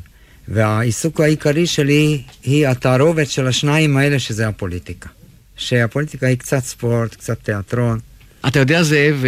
והעיסוק 0.48 1.20
העיקרי 1.20 1.66
שלי 1.66 2.22
היא 2.42 2.66
התערובת 2.68 3.30
של 3.30 3.46
השניים 3.46 3.96
האלה, 3.96 4.18
שזה 4.18 4.48
הפוליטיקה. 4.48 5.08
שהפוליטיקה 5.56 6.26
היא 6.26 6.38
קצת 6.38 6.64
ספורט, 6.64 7.14
קצת 7.14 7.38
תיאטרון. 7.42 7.98
אתה 8.46 8.58
יודע, 8.58 8.82
זאב, 8.82 9.24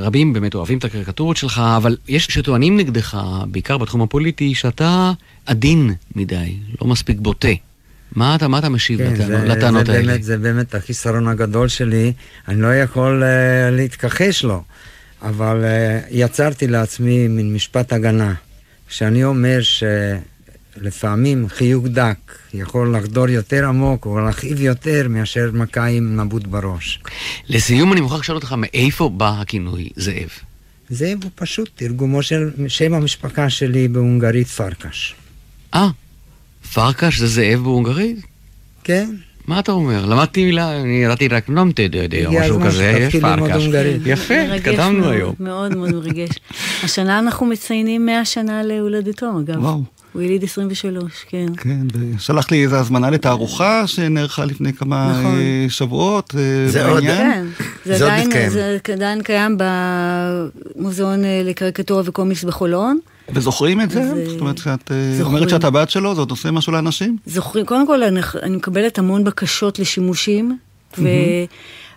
רבים 0.00 0.32
באמת 0.32 0.54
אוהבים 0.54 0.78
את 0.78 0.84
הקריקטורות 0.84 1.36
שלך, 1.36 1.62
אבל 1.76 1.96
יש 2.08 2.26
שטוענים 2.26 2.76
נגדך, 2.76 3.18
בעיקר 3.50 3.78
בתחום 3.78 4.02
הפוליטי, 4.02 4.54
שאתה 4.54 5.12
עדין 5.46 5.94
מדי, 6.16 6.56
לא 6.80 6.86
מספיק 6.86 7.18
בוטה. 7.20 7.67
מה 8.12 8.34
אתה, 8.34 8.48
מה 8.48 8.58
אתה 8.58 8.68
משיב 8.68 8.98
כן, 8.98 9.12
לטענות, 9.12 9.26
זה, 9.26 9.46
לטענות 9.46 9.86
זה 9.86 9.92
האלה? 9.92 10.06
באמת, 10.06 10.22
זה 10.22 10.38
באמת 10.38 10.74
החיסרון 10.74 11.28
הגדול 11.28 11.68
שלי, 11.68 12.12
אני 12.48 12.60
לא 12.60 12.74
יכול 12.74 13.22
uh, 13.22 13.74
להתכחש 13.74 14.44
לו, 14.44 14.62
אבל 15.22 15.64
uh, 15.64 16.06
יצרתי 16.10 16.66
לעצמי 16.66 17.28
מין 17.28 17.54
משפט 17.54 17.92
הגנה, 17.92 18.34
שאני 18.88 19.24
אומר 19.24 19.58
שלפעמים 20.76 21.48
חיוג 21.48 21.88
דק 21.88 22.16
יכול 22.54 22.96
לחדור 22.96 23.28
יותר 23.28 23.66
עמוק 23.68 24.06
או 24.06 24.20
להכאיב 24.20 24.60
יותר 24.60 25.06
מאשר 25.08 25.50
מכה 25.52 25.86
עם 25.86 26.20
נבוט 26.20 26.46
בראש. 26.46 27.00
לסיום 27.48 27.92
אני 27.92 28.00
מוכרח 28.00 28.20
לשאול 28.20 28.36
אותך, 28.36 28.54
מאיפה 28.58 29.08
בא 29.08 29.40
הכינוי 29.40 29.88
זאב? 29.96 30.28
זאב 30.90 31.18
הוא 31.22 31.30
פשוט 31.34 31.70
תרגומו 31.74 32.22
של 32.22 32.50
שם 32.68 32.94
המשפחה 32.94 33.50
שלי 33.50 33.88
בהונגרית 33.88 34.46
פרקש. 34.46 35.14
אה, 35.74 35.88
פרקש 36.74 37.18
זה 37.18 37.26
זאב 37.26 37.60
בהונגרית? 37.62 38.16
כן. 38.84 39.10
מה 39.46 39.58
אתה 39.58 39.72
אומר? 39.72 40.06
למדתי 40.06 40.44
מילה, 40.44 40.80
אני 40.80 41.04
ידעתי 41.04 41.28
רק 41.28 41.48
נומטה 41.48 41.88
דודי 41.88 42.26
או 42.26 42.32
משהו 42.32 42.60
כזה, 42.60 43.08
ללמוד 43.14 43.50
פרקש. 43.50 43.68
יפה, 44.06 44.34
התקדמנו 44.56 45.10
היום. 45.10 45.34
מאוד 45.40 45.76
מאוד 45.76 45.94
מרגש. 45.94 46.30
השנה 46.82 47.18
אנחנו 47.18 47.46
מציינים 47.46 48.06
100 48.06 48.24
שנה 48.24 48.62
להולדתו, 48.62 49.40
אגב. 49.40 49.62
וואו. 49.64 49.82
הוא 50.12 50.22
יליד 50.22 50.44
23, 50.44 51.12
כן. 51.28 51.46
כן, 51.56 51.80
ושלח 52.16 52.50
לי 52.50 52.64
איזו 52.64 52.76
הזמנה 52.76 53.10
לתערוכה 53.10 53.86
שנערכה 53.86 54.44
לפני 54.44 54.72
כמה 54.72 55.12
נכון. 55.20 55.34
אה, 55.38 55.66
שבועות. 55.68 56.34
אה, 56.38 56.68
זה 56.70 56.86
עוד-. 56.86 57.02
כן, 57.02 57.46
זה 57.84 57.98
זה 57.98 58.04
עוד 58.04 58.12
עדיין, 58.12 58.28
מתקיים. 58.28 58.50
זה 58.50 58.78
עדיין 58.92 59.22
קיים 59.22 59.56
במוזיאון 59.58 61.24
אה, 61.24 61.42
לקריקטורה 61.44 62.02
וקומיקס 62.06 62.44
בחולון. 62.44 62.98
וזוכרים 63.32 63.80
את 63.80 63.90
זה? 63.90 64.02
זה- 64.14 64.30
זאת 64.30 64.40
אומרת 64.40 64.58
שאת 64.58 64.92
זוכרים. 65.16 65.36
אומרת 65.36 65.48
שאת 65.50 65.64
הבת 65.64 65.90
שלו, 65.90 66.14
זה 66.14 66.20
עוד 66.20 66.30
עושה 66.30 66.50
משהו 66.50 66.72
לאנשים? 66.72 67.16
זוכרים, 67.26 67.66
קודם 67.66 67.86
כל 67.86 68.02
אני, 68.02 68.20
אני 68.42 68.56
מקבלת 68.56 68.98
המון 68.98 69.24
בקשות 69.24 69.78
לשימושים, 69.78 70.58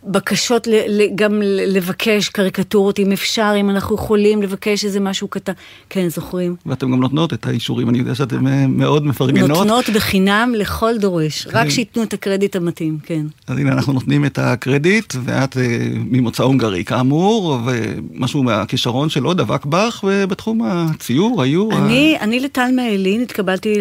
ובקשות 0.04 0.68
ל, 0.68 0.72
ל, 0.88 1.08
גם 1.16 1.42
לבקש 1.46 2.30
קריקטורות, 2.30 3.00
אם 3.00 3.12
אפשר, 3.12 3.54
אם 3.60 3.70
אנחנו 3.70 3.96
יכולים 3.96 4.42
לבקש 4.42 4.86
איזה 4.86 5.00
משהו 5.00 5.28
קטן. 5.28 5.52
כן, 5.90 6.10
זוכרים. 6.10 6.56
ואתם 6.66 6.92
גם 6.92 7.00
נותנות 7.00 7.34
את 7.34 7.48
האישורים, 7.48 7.90
אני 7.90 7.98
יודע 7.98 8.16
שאתם 8.16 8.48
אה, 8.48 8.68
מאוד 8.68 9.06
מפרגנות. 9.06 9.50
נותנות 9.50 9.90
בחינם 9.90 10.54
לכל 10.58 10.98
דורש, 10.98 11.48
רק 11.48 11.54
כן. 11.64 11.70
שייתנו 11.70 12.04
את 12.04 12.14
הקרדיט 12.14 12.56
המתאים, 12.56 12.98
כן. 13.06 13.26
אז 13.48 13.58
הנה 13.58 13.72
אנחנו 13.72 13.94
נותנים 13.94 14.26
את 14.26 14.40
הקרדיט, 14.40 15.14
ואת 15.24 15.58
אה, 15.58 15.64
ממוצא 15.96 16.44
הונגרי 16.44 16.84
כאמור, 16.84 17.60
ומשהו 17.66 18.44
מהכישרון 18.44 19.10
שלו 19.10 19.34
דבק 19.34 19.66
בך 19.66 20.04
אה, 20.10 20.28
בתחום 20.28 20.62
הציור, 20.66 21.42
היו... 21.42 21.72
ה- 21.72 21.78
אני, 21.78 22.18
אני 22.22 22.40
לטל 22.40 22.70
מאלין 22.76 23.22
התקבלתי 23.22 23.76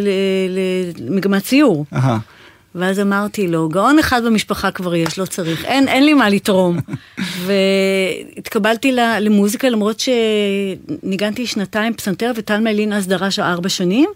למגמת 0.98 1.42
ציור. 1.44 1.84
אהה. 1.92 2.18
ואז 2.74 3.00
אמרתי 3.00 3.46
לו, 3.46 3.68
גאון 3.68 3.98
אחד 3.98 4.24
במשפחה 4.24 4.70
כבר 4.70 4.94
יש, 4.94 5.18
לא 5.18 5.26
צריך, 5.26 5.64
אין, 5.64 5.88
אין 5.88 6.04
לי 6.04 6.14
מה 6.14 6.28
לתרום. 6.28 6.76
והתקבלתי 8.36 8.92
למוזיקה, 8.92 9.68
למרות 9.68 10.00
שניגנתי 10.00 11.46
שנתיים 11.46 11.94
פסנתר, 11.94 12.32
וטל 12.36 12.60
מיילין 12.60 12.92
אז 12.92 13.08
דרש 13.08 13.38
ארבע 13.38 13.68
שנים. 13.68 14.10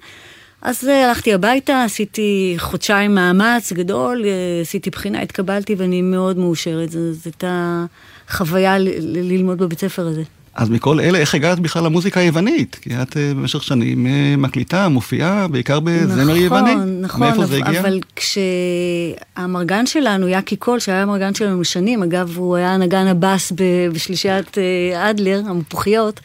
אז 0.62 0.88
אה, 0.88 1.08
הלכתי 1.08 1.34
הביתה, 1.34 1.84
עשיתי 1.84 2.54
חודשיים 2.58 3.14
מאמץ 3.14 3.72
גדול, 3.72 4.24
אה, 4.24 4.30
עשיתי 4.62 4.90
בחינה, 4.90 5.22
התקבלתי 5.22 5.74
ואני 5.74 6.02
מאוד 6.02 6.38
מאושרת. 6.38 6.90
זו 6.90 6.98
הייתה 7.24 7.84
חוויה 8.28 8.78
ללמוד 8.78 9.58
בבית 9.58 9.80
ספר 9.80 10.06
הזה. 10.06 10.22
אז 10.54 10.70
מכל 10.70 11.00
אלה, 11.00 11.18
איך 11.18 11.34
הגעת 11.34 11.60
בכלל 11.60 11.84
למוזיקה 11.84 12.20
היוונית? 12.20 12.74
כי 12.74 12.90
את 13.02 13.16
אה, 13.16 13.32
במשך 13.34 13.62
שנים 13.62 14.06
אה, 14.06 14.34
מקליטה, 14.38 14.88
מופיעה, 14.88 15.48
בעיקר 15.48 15.80
בזמר 15.80 16.36
יווני. 16.36 16.74
נכון, 16.74 17.00
נכון, 17.00 17.20
מאיפה 17.20 17.46
זה 17.46 17.56
אבל, 17.56 17.66
הגיע? 17.66 17.80
אבל 17.80 18.00
כשהמרגן 18.16 19.86
שלנו, 19.86 20.28
יאקי 20.28 20.56
קול, 20.56 20.78
שהיה 20.78 21.02
המרגן 21.02 21.34
שלנו 21.34 21.64
שנים, 21.64 22.02
אגב, 22.02 22.36
הוא 22.36 22.56
היה 22.56 22.76
נגן 22.76 23.06
הבאס 23.06 23.52
בשלישיית 23.92 24.58
אה, 24.58 25.10
אדלר, 25.10 25.42
המפוחיות, 25.46 26.20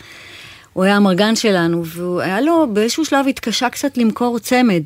הוא 0.73 0.83
היה 0.83 0.95
המרגן 0.95 1.35
שלנו, 1.35 1.85
והוא 1.85 2.21
היה 2.21 2.41
לו, 2.41 2.67
באיזשהו 2.73 3.05
שלב 3.05 3.27
התקשה 3.27 3.69
קצת 3.69 3.97
למכור 3.97 4.39
צמד. 4.39 4.81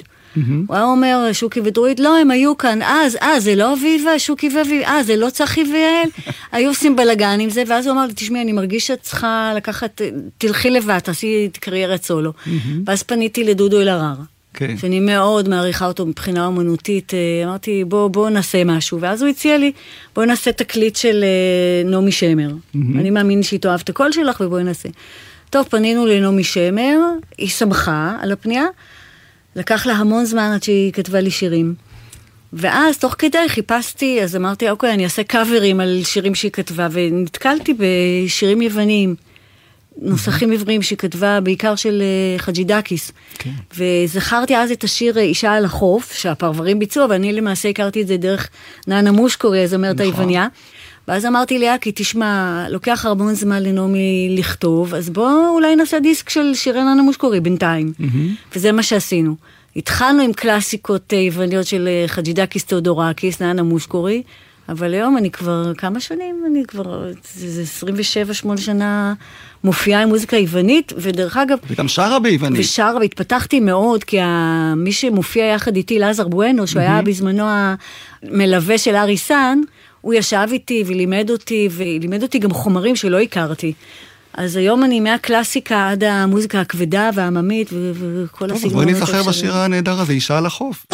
הוא 0.67 0.75
היה 0.75 0.85
אומר, 0.85 1.29
שוקי 1.33 1.59
ודרועית, 1.63 1.99
לא, 1.99 2.17
הם 2.17 2.31
היו 2.31 2.57
כאן, 2.57 2.81
אז, 2.81 3.17
אה, 3.21 3.39
זה 3.39 3.55
לא 3.55 3.73
אביבה, 3.73 4.19
שוקי 4.19 4.49
ואביבה, 4.57 4.85
אה, 4.85 5.03
זה 5.03 5.15
לא 5.15 5.29
צחי 5.29 5.63
ויעל? 5.63 6.09
היו 6.51 6.69
עושים 6.69 6.95
בלאגן 6.95 7.39
עם 7.39 7.49
זה, 7.49 7.63
ואז 7.67 7.87
הוא 7.87 7.93
אמר 7.93 8.05
לי, 8.05 8.13
תשמעי, 8.13 8.41
אני 8.41 8.51
מרגיש 8.51 8.87
שאת 8.87 9.01
צריכה 9.01 9.51
לקחת, 9.55 10.01
תלכי 10.37 10.69
לבד, 10.69 10.99
תעשי 10.99 11.49
את 11.51 11.57
קריירת 11.57 12.03
סולו. 12.03 12.33
ואז 12.85 13.03
פניתי 13.03 13.43
לדודו 13.43 13.81
אלהרר. 13.81 14.15
כן. 14.53 14.77
שאני 14.77 14.99
מאוד 14.99 15.49
מעריכה 15.49 15.85
אותו 15.85 16.05
מבחינה 16.05 16.45
אומנותית, 16.45 17.13
אה, 17.13 17.45
אמרתי 17.45 17.83
בוא, 17.83 18.07
בוא 18.07 18.29
נעשה 18.29 18.63
משהו, 18.63 19.01
ואז 19.01 19.21
הוא 19.21 19.29
הציע 19.29 19.57
לי, 19.57 19.71
בוא 20.15 20.25
נעשה 20.25 20.51
תקליט 20.51 20.95
של 20.95 21.23
אה, 21.23 21.89
נעמי 21.89 22.11
שמר. 22.11 22.51
מהמם. 22.73 22.99
אני 22.99 23.09
מאמין 23.09 23.43
שהיא 23.43 23.59
תאהב 23.59 23.79
את 23.83 23.89
הקול 23.89 24.11
שלך 24.11 24.41
ובואי 24.45 24.63
נעשה. 24.63 24.89
טוב, 25.49 25.65
פנינו 25.69 26.05
לנעמי 26.05 26.43
שמר, 26.43 26.99
היא 27.37 27.49
שמחה 27.49 28.15
על 28.21 28.31
הפנייה, 28.31 28.65
לקח 29.55 29.85
לה 29.85 29.93
המון 29.93 30.25
זמן 30.25 30.51
עד 30.55 30.63
שהיא 30.63 30.91
כתבה 30.93 31.19
לי 31.19 31.31
שירים. 31.31 31.75
ואז 32.53 32.97
תוך 32.97 33.15
כדי 33.17 33.49
חיפשתי, 33.49 34.23
אז 34.23 34.35
אמרתי, 34.35 34.69
אוקיי, 34.69 34.93
אני 34.93 35.03
אעשה 35.03 35.23
קאברים 35.23 35.79
על 35.79 36.01
שירים 36.03 36.35
שהיא 36.35 36.51
כתבה, 36.51 36.87
ונתקלתי 36.91 37.73
בשירים 37.77 38.61
יווניים. 38.61 39.15
נוסחים 39.97 40.51
עבריים 40.51 40.81
שהיא 40.81 40.97
כתבה 40.97 41.39
בעיקר 41.39 41.75
של 41.75 42.01
אה, 42.01 42.39
חג'ידקיס. 42.39 43.11
כן. 43.39 43.51
וזכרתי 43.77 44.57
אז 44.57 44.71
את 44.71 44.83
השיר 44.83 45.17
אה, 45.17 45.23
אישה 45.23 45.53
על 45.53 45.65
החוף, 45.65 46.13
שהפרברים 46.13 46.79
ביצעו, 46.79 47.05
אבל 47.05 47.15
אני 47.15 47.33
למעשה 47.33 47.69
הכרתי 47.69 48.01
את 48.01 48.07
זה 48.07 48.17
דרך 48.17 48.49
נאנה 48.87 49.11
מושקורי, 49.11 49.63
הזמרת 49.63 49.95
נכון. 49.95 50.05
היווניה. 50.05 50.47
ואז 51.07 51.25
אמרתי 51.25 51.59
ליאקי, 51.59 51.91
תשמע, 51.95 52.65
לוקח 52.69 53.05
המון 53.05 53.33
זמן 53.33 53.63
לנעמי 53.63 54.35
לכתוב, 54.39 54.93
אז 54.93 55.09
בוא 55.09 55.49
אולי 55.49 55.75
נעשה 55.75 55.99
דיסק 55.99 56.29
של 56.29 56.53
שירי 56.53 56.83
נאנה 56.83 57.01
מושקורי 57.01 57.39
בינתיים. 57.39 57.93
וזה 58.55 58.71
מה 58.71 58.83
שעשינו. 58.83 59.35
התחלנו 59.75 60.23
עם 60.23 60.33
קלאסיקות 60.33 61.13
אה, 61.13 61.17
יווניות 61.17 61.65
של 61.65 61.87
אה, 61.87 62.07
חג'ידקיס 62.07 62.65
תאודורקיס, 62.65 63.41
נאנה 63.41 63.63
מושקורי, 63.63 64.23
אבל 64.69 64.93
היום 64.93 65.17
אני 65.17 65.31
כבר 65.31 65.73
כמה 65.77 65.99
שנים, 65.99 66.43
אני 66.47 66.63
כבר, 66.67 67.11
זה 67.33 67.85
27-8 68.45 68.57
שנה 68.57 69.13
מופיעה 69.63 70.01
עם 70.01 70.09
מוזיקה 70.09 70.37
יוונית, 70.37 70.93
ודרך 70.97 71.37
אגב... 71.37 71.57
וגם 71.69 71.87
שרה 71.87 72.19
ביוונית. 72.19 72.59
ושרה, 72.59 72.97
והתפתחתי 72.99 73.59
מאוד, 73.59 74.03
כי 74.03 74.19
ה... 74.19 74.73
מי 74.77 74.91
שמופיע 74.91 75.45
יחד 75.45 75.75
איתי, 75.75 75.99
לזר 75.99 76.27
בואנו, 76.27 76.67
שהוא 76.67 76.79
היה 76.79 76.91
מהמם. 76.91 77.05
בזמנו 77.05 77.43
המלווה 78.23 78.77
של 78.77 78.95
ארי 78.95 79.17
סאן, 79.17 79.61
הוא 80.03 80.13
ישב 80.13 80.47
איתי 80.51 80.83
ולימד 80.87 81.29
אותי, 81.29 81.69
ולימד 81.71 82.23
אותי 82.23 82.39
גם 82.39 82.51
חומרים 82.51 82.95
שלא 82.95 83.19
הכרתי. 83.19 83.73
אז 84.33 84.55
היום 84.55 84.83
אני 84.83 84.99
מהקלאסיקה 84.99 85.89
עד 85.89 86.03
המוזיקה 86.03 86.61
הכבדה 86.61 87.09
והעממית 87.15 87.69
וכל 87.71 88.47
טוב, 88.47 88.57
אז 88.57 88.63
הסגנונות. 88.63 88.73
בואי 88.73 89.01
נזכר. 89.01 89.23
בשיר 89.23 89.53
הנהדר 89.53 89.99
הזה, 89.99 90.13
אישה 90.13 90.37
על 90.37 90.45
החוף. 90.45 90.85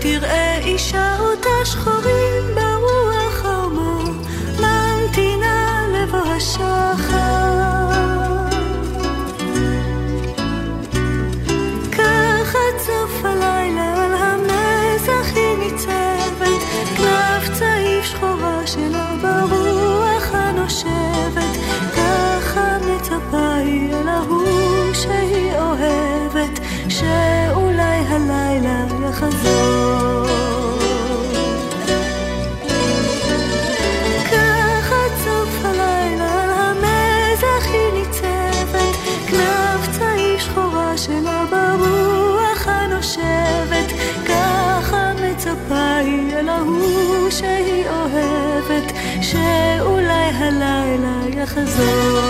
תראה 0.00 0.47
הלילה 50.49 51.21
יחזור. 51.29 52.28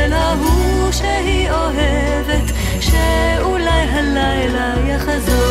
אל 0.00 0.12
ההוא 0.12 0.92
שהיא 0.92 1.50
אוהבת, 1.50 2.52
שאולי 2.80 3.82
הלילה 3.90 4.74
יחזור. 4.86 5.49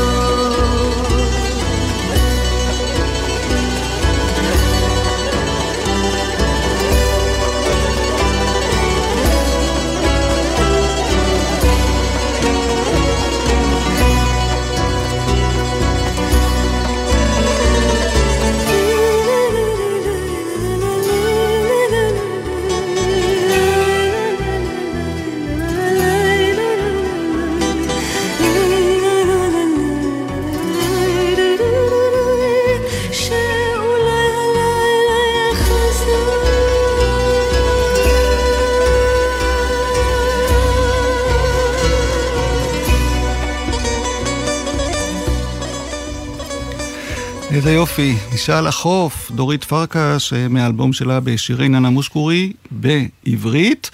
איזה 47.51 47.71
יופי, 47.71 48.15
אישה 48.31 48.57
על 48.57 48.67
החוף, 48.67 49.31
דורית 49.31 49.63
פרקש, 49.63 50.33
אה, 50.33 50.47
מהאלבום 50.47 50.93
שלה 50.93 51.19
בשירי 51.19 51.69
ננה 51.69 51.89
מושקורי 51.89 52.53
בעברית. 52.71 53.91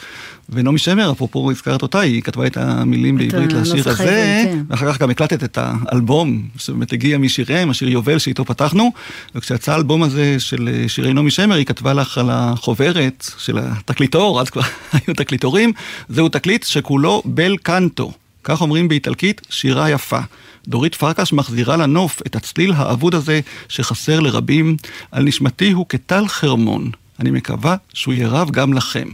ונעמי 0.49 0.79
שמר, 0.79 1.11
אפרופו 1.11 1.51
הזכרת 1.51 1.81
אותה, 1.81 1.99
היא 1.99 2.21
כתבה 2.21 2.47
את 2.47 2.57
המילים 2.57 3.17
בעברית 3.17 3.53
לשיר 3.53 3.89
הזה, 3.89 4.43
כן. 4.45 4.63
ואחר 4.69 4.93
כך 4.93 5.01
גם 5.01 5.09
הקלטת 5.09 5.43
את 5.43 5.57
האלבום 5.61 6.41
שבאמת 6.57 6.93
הגיע 6.93 7.17
משיריהם, 7.17 7.69
השיר 7.69 7.89
יובל 7.89 8.19
שאיתו 8.19 8.45
פתחנו, 8.45 8.91
וכשיצא 9.35 9.71
האלבום 9.71 10.03
הזה 10.03 10.35
של 10.39 10.69
אה, 10.73 10.89
שירי 10.89 11.13
נעמי 11.13 11.31
שמר, 11.31 11.55
היא 11.55 11.65
כתבה 11.65 11.93
לך 11.93 12.17
על 12.17 12.29
החוברת 12.31 13.29
של 13.37 13.57
התקליטור, 13.61 14.41
אז 14.41 14.49
כבר 14.49 14.61
היו 14.93 15.13
תקליטורים, 15.15 15.73
זהו 16.09 16.29
תקליט 16.29 16.63
שכולו 16.63 17.21
בל 17.25 17.57
קנטו. 17.57 18.11
כך 18.47 18.61
אומרים 18.61 18.87
באיטלקית, 18.87 19.41
שירה 19.49 19.89
יפה. 19.89 20.19
דורית 20.67 20.95
פרקש 20.95 21.33
מחזירה 21.33 21.77
לנוף 21.77 22.21
את 22.27 22.35
הצליל 22.35 22.73
האבוד 22.75 23.15
הזה 23.15 23.39
שחסר 23.69 24.19
לרבים. 24.19 24.77
על 25.11 25.23
נשמתי 25.23 25.71
הוא 25.71 25.85
כטל 25.89 26.27
חרמון. 26.27 26.89
אני 27.19 27.31
מקווה 27.31 27.75
שהוא 27.93 28.13
יהיה 28.13 28.27
רב 28.27 28.51
גם 28.51 28.73
לכם. 28.73 29.07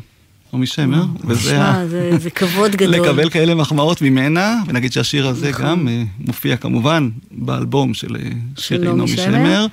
נעמי 0.54 0.68
שמר, 0.68 1.04
וזה 1.24 1.64
ה- 1.64 1.88
זה- 1.88 2.18
זה 2.18 2.30
כבוד 2.30 2.72
גדול. 2.82 2.96
לקבל 2.96 3.30
כאלה 3.30 3.56
מחמאות 3.56 4.02
ממנה, 4.02 4.56
ונגיד 4.68 4.94
שהשיר 4.94 5.28
הזה 5.28 5.50
נכון. 5.50 5.66
גם 5.66 5.88
אה, 5.88 6.04
מופיע 6.20 6.58
כמובן 6.58 7.10
באלבום 7.32 7.94
של 7.94 8.16
אה, 8.16 8.22
שירי 8.58 8.88
נעמי 8.88 9.08
שמר. 9.18 9.66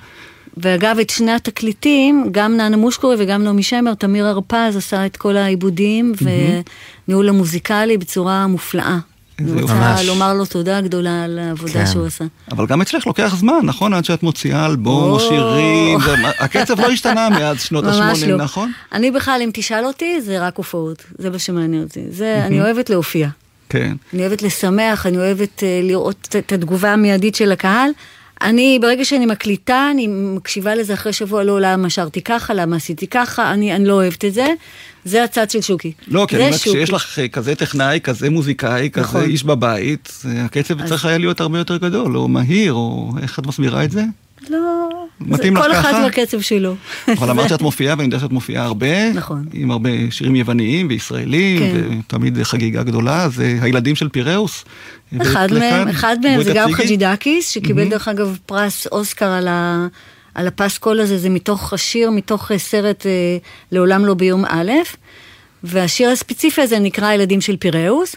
ואגב, 0.57 0.99
את 1.01 1.09
שני 1.09 1.31
התקליטים, 1.31 2.25
גם 2.31 2.57
נענה 2.57 2.77
מושקורי 2.77 3.15
וגם 3.19 3.43
נעמי 3.43 3.63
שמר, 3.63 3.93
תמיר 3.93 4.25
הרפז 4.27 4.75
עשה 4.77 5.05
את 5.05 5.17
כל 5.17 5.37
העיבודים 5.37 6.13
וניהול 7.07 7.29
המוזיקלי 7.29 7.97
בצורה 7.97 8.47
מופלאה. 8.47 8.97
אני. 9.39 9.61
רוצה 9.61 9.73
ממש. 9.73 10.05
לומר 10.05 10.33
לו 10.33 10.45
תודה 10.45 10.81
גדולה 10.81 11.23
על 11.23 11.39
העבודה 11.39 11.73
כן. 11.73 11.85
שהוא 11.85 12.05
עשה. 12.05 12.25
אבל 12.51 12.65
גם 12.65 12.81
אצלך 12.81 13.07
לוקח 13.07 13.35
זמן, 13.35 13.59
נכון? 13.63 13.93
עד 13.93 14.05
שאת 14.05 14.23
מוציאה 14.23 14.65
אלבום 14.65 15.11
או. 15.11 15.19
שירים, 15.19 15.99
הקצב 16.39 16.79
לא 16.81 16.87
השתנה 16.87 17.29
מאז 17.29 17.61
שנות 17.61 17.83
ממש 17.83 18.23
ה-80, 18.23 18.27
לא. 18.27 18.37
נכון? 18.37 18.71
אני 18.93 19.11
בכלל, 19.11 19.41
אם 19.43 19.49
תשאל 19.53 19.85
אותי, 19.85 20.21
זה 20.21 20.47
רק 20.47 20.57
הופעות. 20.57 21.03
זה 21.17 21.29
מה 21.29 21.39
שמעניין 21.39 21.83
אותי. 21.83 22.01
זה. 22.09 22.43
אני 22.45 22.61
אוהבת 22.61 22.89
להופיע. 22.89 23.27
כן. 23.69 23.93
אני 24.13 24.21
אוהבת 24.21 24.41
לשמח, 24.41 25.05
אני 25.05 25.17
אוהבת 25.17 25.63
אה, 25.63 25.79
לראות 25.83 26.35
את 26.39 26.51
התגובה 26.51 26.93
המיידית 26.93 27.35
של 27.35 27.51
הקהל. 27.51 27.89
אני, 28.41 28.79
ברגע 28.81 29.05
שאני 29.05 29.25
מקליטה, 29.25 29.87
אני 29.91 30.07
מקשיבה 30.07 30.75
לזה 30.75 30.93
אחרי 30.93 31.13
שבוע, 31.13 31.43
לא, 31.43 31.61
למה 31.61 31.89
שרתי 31.89 32.21
ככה, 32.21 32.53
למה 32.53 32.75
עשיתי 32.75 33.07
ככה, 33.07 33.53
אני, 33.53 33.75
אני 33.75 33.85
לא 33.85 33.93
אוהבת 33.93 34.25
את 34.25 34.33
זה. 34.33 34.47
זה 35.05 35.23
הצד 35.23 35.49
של 35.49 35.61
שוקי. 35.61 35.91
לא, 36.07 36.25
כי 36.29 36.35
אני 36.35 36.45
אומר. 36.45 36.57
כשיש 36.57 36.89
לך 36.89 37.19
אה, 37.19 37.27
כזה 37.27 37.55
טכנאי, 37.55 37.99
כזה 38.03 38.29
מוזיקאי, 38.29 38.89
כזה 38.93 39.03
נכון. 39.03 39.23
איש 39.23 39.43
בבית, 39.43 40.11
אה, 40.25 40.45
הקצב 40.45 40.87
צריך 40.87 41.05
היה 41.05 41.17
להיות 41.17 41.41
הרבה 41.41 41.57
יותר 41.57 41.77
גדול, 41.77 42.17
או 42.17 42.27
מהיר, 42.27 42.73
או 42.73 43.11
איך 43.21 43.39
את 43.39 43.47
מסבירה 43.47 43.83
את 43.83 43.91
זה? 43.91 44.03
לא... 44.49 44.89
מתאים 45.19 45.57
לך 45.57 45.63
כל 45.63 45.71
אחד 45.71 45.89
ככה? 45.89 46.01
והקצב 46.03 46.41
שלו. 46.41 46.75
אבל 47.07 47.29
אמרת 47.29 47.49
שאת 47.49 47.61
מופיעה, 47.61 47.95
ואני 47.97 48.03
יודע 48.03 48.19
שאת 48.19 48.31
מופיעה 48.31 48.65
הרבה. 48.65 49.13
נכון. 49.13 49.45
עם 49.53 49.71
הרבה 49.71 49.89
שירים 50.11 50.35
יווניים 50.35 50.87
וישראלים, 50.89 51.59
כן. 51.59 51.99
ותמיד 51.99 52.43
חגיגה 52.43 52.83
גדולה, 52.83 53.29
זה 53.29 53.57
הילדים 53.61 53.95
של 53.95 54.09
פיראוס. 54.09 54.65
אחד 55.21 55.47
מהם. 55.51 55.87
אחד 55.87 56.17
מהם 56.23 56.43
זה 56.43 56.51
גם. 56.55 56.73
חג'ידקיס, 56.73 57.49
שקיבל. 57.49 57.89
דרך 57.89 58.07
אגב 58.07 58.37
פרס 58.45 58.87
אוסקר 58.87 59.25
על, 59.25 59.47
ה, 59.47 59.87
על 60.35 60.47
הפסקול 60.47 60.99
הזה, 60.99 61.17
זה 61.17 61.29
מתוך 61.29 61.73
השיר, 61.73 62.11
מתוך 62.11 62.51
אה, 62.51 62.57
סרט 62.57 63.05
אה, 63.05 63.37
לעולם 63.71 64.05
לא 64.05 64.13
ביום 64.13 64.45
א', 64.45 64.71
והשיר 65.63 66.09
הספציפי 66.09 66.61
הזה 66.61 66.79
נקרא 66.79 67.07
הילדים 67.07 67.41
של 67.41 67.57
פיראוס, 67.57 68.15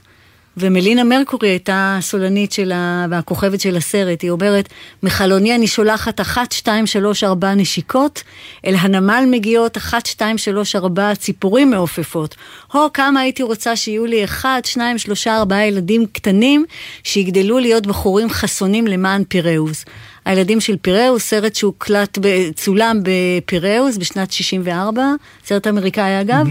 ומלינה 0.56 1.04
מרקורי 1.04 1.48
הייתה 1.48 1.96
הסולנית 1.98 2.52
של 2.52 2.72
ה... 2.72 3.06
והכוכבת 3.10 3.60
של 3.60 3.76
הסרט, 3.76 4.22
היא 4.22 4.30
אומרת, 4.30 4.68
מחלוני 5.02 5.54
אני 5.54 5.66
שולחת 5.66 6.20
אחת, 6.20 6.52
שתיים, 6.52 6.86
שלוש, 6.86 7.24
ארבע 7.24 7.54
נשיקות, 7.54 8.22
אל 8.66 8.74
הנמל 8.78 9.24
מגיעות 9.30 9.76
אחת, 9.76 10.06
שתיים, 10.06 10.38
שלוש, 10.38 10.76
ארבע 10.76 11.14
ציפורים 11.14 11.70
מעופפות. 11.70 12.34
הו, 12.72 12.92
כמה 12.94 13.20
הייתי 13.20 13.42
רוצה 13.42 13.76
שיהיו 13.76 14.06
לי 14.06 14.24
אחד, 14.24 14.60
שניים, 14.64 14.98
שלושה, 14.98 15.36
ארבעה 15.36 15.66
ילדים 15.66 16.06
קטנים, 16.06 16.64
שיגדלו 17.02 17.58
להיות 17.58 17.86
בחורים 17.86 18.30
חסונים 18.30 18.86
למען 18.86 19.24
פיראוס. 19.28 19.84
הילדים 20.24 20.60
של 20.60 20.76
פיראוס, 20.82 21.22
סרט 21.22 21.54
שהוקלט, 21.54 22.18
צולם 22.54 23.00
בפיראוס 23.02 23.96
בשנת 23.96 24.32
64, 24.32 25.02
סרט 25.46 25.66
אמריקאי 25.66 26.20
אגב, 26.20 26.46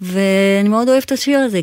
ואני 0.00 0.68
מאוד 0.68 0.88
אוהבת 0.88 1.04
את 1.04 1.12
השיר 1.12 1.38
הזה. 1.38 1.60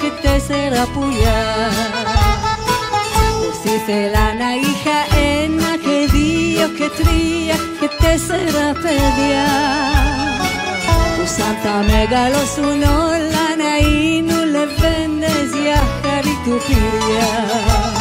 que 0.00 0.10
te 0.22 0.40
será 0.40 0.86
puya. 0.86 1.70
Pusiste 3.40 4.10
la 4.10 4.56
hija 4.56 5.06
en 5.16 5.60
aquel 5.64 6.10
día 6.10 6.68
que 6.76 6.88
tría 6.90 7.56
que 7.80 7.88
te 7.88 8.18
será 8.18 8.74
pedia. 8.74 9.46
Tu 11.16 11.26
santa 11.26 11.82
megalo 11.82 12.38
su 12.54 12.62
no 12.62 13.18
lana 13.34 13.78
y 13.80 14.22
no 14.22 14.44
le 14.44 14.66
vendes 14.66 15.52
ya, 15.64 15.80
y. 16.02 17.91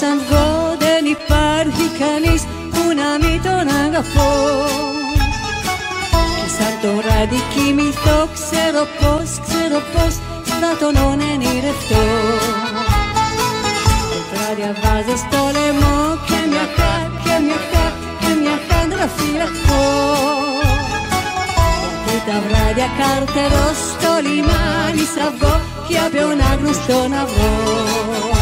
σαν 0.00 0.18
βγω 0.26 0.48
δεν 0.84 1.02
υπάρχει 1.16 1.86
κανείς 2.02 2.42
που 2.72 2.82
να 3.00 3.10
μην 3.22 3.38
τον 3.46 3.64
αγαπώ. 3.84 4.32
Και 6.36 6.48
σαν 6.56 6.74
το 6.82 6.90
ράδι 7.06 7.40
κοιμηθώ 7.52 8.18
ξέρω 8.38 8.82
πως, 8.98 9.28
ξέρω 9.46 9.78
πως 9.92 10.14
θα 10.60 10.70
τον 10.80 10.94
ονειρευτώ. 11.08 12.04
Το 14.10 14.18
βράδυ 14.30 14.64
βάζω 14.82 15.16
στο 15.24 15.40
λαιμό 15.56 15.98
και 16.28 16.40
μια 16.50 16.66
χά, 16.76 16.94
και 17.24 17.34
μια 17.44 17.60
χά, 17.70 17.86
και 18.22 18.30
μια 18.40 18.56
χάντρα 18.66 19.06
φυλακώ. 19.16 19.84
Γιατί 22.04 22.22
τα 22.28 22.36
βράδια 22.44 22.88
καρτερώ 22.98 23.66
στο 23.84 24.12
λιμάνι 24.26 25.04
σαν 25.14 25.30
βγω 25.36 25.54
και 25.88 26.00
ποιον 26.12 26.40
άγνωστο 26.50 26.98
να 27.12 27.22
βρω 27.32 28.39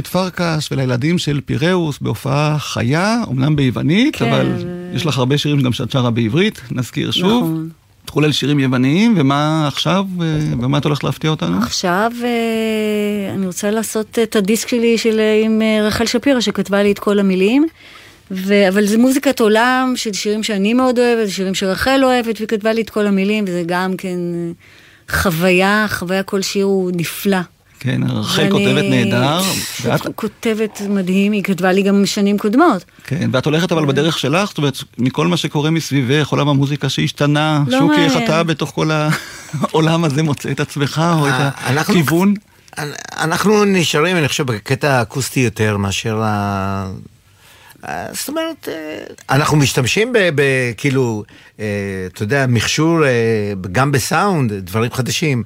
לדורית 0.00 0.06
פרקש 0.06 0.72
ולילדים 0.72 1.18
של 1.18 1.40
פיראוס 1.44 1.98
בהופעה 2.00 2.58
חיה, 2.58 3.22
אמנם 3.30 3.56
ביוונית, 3.56 4.16
כן. 4.16 4.24
אבל 4.24 4.52
יש 4.94 5.06
לך 5.06 5.18
הרבה 5.18 5.38
שירים 5.38 5.60
גם 5.60 5.72
שאת 5.72 5.90
שרה 5.90 6.10
בעברית, 6.10 6.60
נזכיר 6.70 7.10
שוב. 7.10 7.42
נכון. 7.42 7.68
תחולל 8.04 8.32
שירים 8.32 8.60
יווניים, 8.60 9.14
ומה 9.18 9.68
עכשיו, 9.68 10.04
אה, 10.22 10.56
במה 10.56 10.78
את 10.78 10.84
הולכת 10.84 11.04
להפתיע 11.04 11.30
אותנו? 11.30 11.58
עכשיו 11.58 12.12
אה, 12.24 13.34
אני 13.34 13.46
רוצה 13.46 13.70
לעשות 13.70 14.18
את 14.22 14.36
הדיסק 14.36 14.68
שלי 14.68 14.98
של, 14.98 15.20
אה, 15.20 15.42
עם 15.44 15.62
רחל 15.82 16.06
שפירא, 16.06 16.40
שכתבה 16.40 16.82
לי 16.82 16.92
את 16.92 16.98
כל 16.98 17.18
המילים. 17.18 17.66
ו... 18.30 18.68
אבל 18.68 18.86
זה 18.86 18.98
מוזיקת 18.98 19.40
עולם 19.40 19.92
של 19.96 20.12
שירים 20.12 20.42
שאני 20.42 20.74
מאוד 20.74 20.98
אוהבת, 20.98 21.30
שירים 21.30 21.54
שרחל 21.54 22.00
אוהבת, 22.04 22.36
והיא 22.36 22.48
כתבה 22.48 22.72
לי 22.72 22.80
את 22.82 22.90
כל 22.90 23.06
המילים, 23.06 23.44
וזה 23.48 23.62
גם 23.66 23.96
כן 23.96 24.18
חוויה, 25.10 25.86
חוויה 25.88 26.22
כל 26.22 26.42
שיר 26.42 26.64
הוא 26.64 26.90
נפלא. 26.94 27.38
כן, 27.80 28.00
רחל 28.08 28.42
ואני- 28.42 28.50
כותבת 28.50 28.84
נהדר, 28.90 29.40
ואת, 29.82 30.00
כותבת 30.14 30.80
מדהים, 30.88 31.32
היא 31.32 31.42
כתבה 31.42 31.72
לי 31.72 31.82
גם 31.82 32.06
שנים 32.06 32.38
קודמות. 32.38 32.84
כן, 33.04 33.30
ואת 33.32 33.46
הולכת 33.46 33.72
אבל 33.72 33.84
בדרך 33.86 34.18
שלך, 34.18 34.48
זאת 34.48 34.58
אומרת, 34.58 34.76
מכל 34.98 35.26
מה 35.26 35.36
שקורה 35.36 35.70
מסביבך, 35.70 36.28
עולם 36.28 36.48
המוזיקה 36.48 36.88
שהשתנה, 36.88 37.62
לא 37.66 37.78
שוקי, 37.78 38.00
איך. 38.04 38.12
אתה 38.24 38.42
בתוך 38.42 38.70
כל 38.74 38.90
העולם 39.60 40.04
הזה 40.04 40.22
מוצא 40.22 40.50
את 40.50 40.60
עצמך, 40.60 41.02
או 41.20 41.28
את 41.28 41.32
אה, 41.32 41.48
אנחנו- 41.66 41.94
הכיוון? 41.94 42.34
אנחנו 43.18 43.64
נשארים, 43.64 44.16
אני 44.16 44.28
חושב, 44.28 44.46
בקטע 44.46 44.92
האקוסטי 44.92 45.40
יותר 45.40 45.76
מאשר 45.76 46.20
ה... 46.22 46.90
אה, 47.88 48.06
זאת 48.12 48.28
אומרת, 48.28 48.68
אה, 48.68 48.74
אנחנו 49.36 49.56
משתמשים 49.56 50.12
ב... 50.12 50.18
ב- 50.34 50.42
כאילו, 50.76 51.24
אה, 51.60 51.64
אתה 52.12 52.22
יודע, 52.22 52.46
מכשור, 52.48 53.00
גם 53.72 53.92
בסאונד, 53.92 54.52
דברים 54.52 54.90
חדשים, 54.92 55.42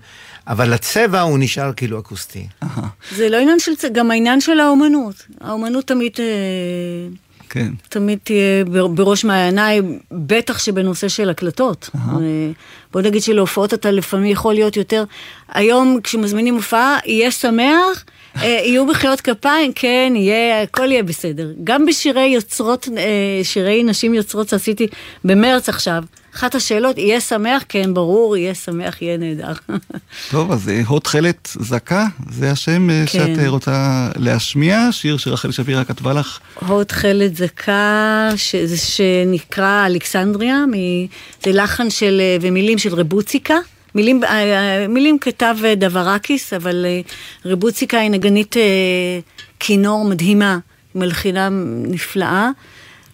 אבל 0.49 0.73
הצבע 0.73 1.21
הוא 1.21 1.39
נשאר 1.39 1.73
כאילו 1.77 1.99
אקוסטי. 2.01 2.47
זה 3.17 3.29
לא 3.29 3.37
עניין 3.37 3.59
של, 3.59 3.75
צ- 3.77 3.85
גם 3.93 4.11
העניין 4.11 4.41
של 4.41 4.61
האומנות. 4.61 5.15
האומנות 5.41 5.87
תמיד, 5.87 6.13
אה, 6.19 6.25
כן. 7.49 7.73
תמיד 7.89 8.19
תהיה 8.25 8.65
בר- 8.65 8.87
בראש 8.87 9.25
מעייניי, 9.25 9.81
בטח 10.13 10.59
שבנושא 10.59 11.09
של 11.09 11.31
הקלטות. 11.31 11.91
אה, 11.95 12.01
בוא 12.93 13.01
נגיד 13.03 13.23
שלהופעות 13.23 13.75
אתה 13.75 13.91
לפעמים 13.91 14.27
יכול 14.33 14.55
להיות 14.55 14.77
יותר, 14.77 15.05
היום 15.49 15.99
כשמזמינים 16.03 16.55
הופעה, 16.55 16.99
יהיה 17.07 17.31
שמח. 17.31 18.05
אה, 18.43 18.61
יהיו 18.65 18.85
מחיאות 18.87 19.21
כפיים, 19.21 19.73
כן, 19.75 20.13
יהיה, 20.17 20.63
הכל 20.63 20.93
יהיה 20.93 21.03
בסדר. 21.03 21.51
גם 21.65 21.87
בשירי 21.87 22.27
יוצרות, 22.27 22.89
אה, 22.99 23.05
שירי 23.45 23.83
נשים 23.83 24.15
יוצרות 24.15 24.49
שעשיתי 24.49 24.87
במרץ 25.25 25.69
עכשיו, 25.69 26.03
אחת 26.35 26.55
השאלות, 26.55 26.99
יהיה 26.99 27.21
שמח? 27.21 27.65
כן, 27.69 27.95
ברור, 27.95 28.37
יהיה 28.37 28.55
שמח, 28.55 29.03
יהיה 29.03 29.17
נהדר. 29.17 29.53
טוב, 30.31 30.53
אז 30.53 30.69
אה, 30.69 30.81
הוד 30.87 31.03
תכלת 31.03 31.49
זכה, 31.61 32.07
זה 32.31 32.51
השם 32.51 32.89
כן. 32.89 33.07
שאת 33.07 33.47
רוצה 33.47 34.09
להשמיע, 34.17 34.89
שיר 34.91 35.17
שרחל 35.17 35.51
שפירא 35.53 35.85
כתבה 35.85 36.13
לך. 36.13 36.39
הוד 36.67 36.87
תכלת 36.87 37.37
זכה, 37.37 38.29
שזה 38.37 38.77
שנקרא 38.77 39.87
אלכסנדריה, 39.87 40.65
מ- 40.67 41.07
זה 41.45 41.53
לחן 41.53 41.91
של, 41.91 42.21
ומילים 42.41 42.79
של 42.79 42.95
רבוציקה. 42.95 43.55
מילים, 43.95 44.25
אה, 44.25 44.29
אה, 44.31 44.89
מילים 44.89 45.19
כתב 45.19 45.57
אה, 45.65 45.75
דברקיס, 45.75 46.53
אבל 46.53 46.87
רבוציקה 47.45 47.99
היא 47.99 48.11
נגנית 48.11 48.57
כינור 49.61 50.05
מדהימה, 50.05 50.59
מלחינה 50.95 51.49
נפלאה, 51.87 52.51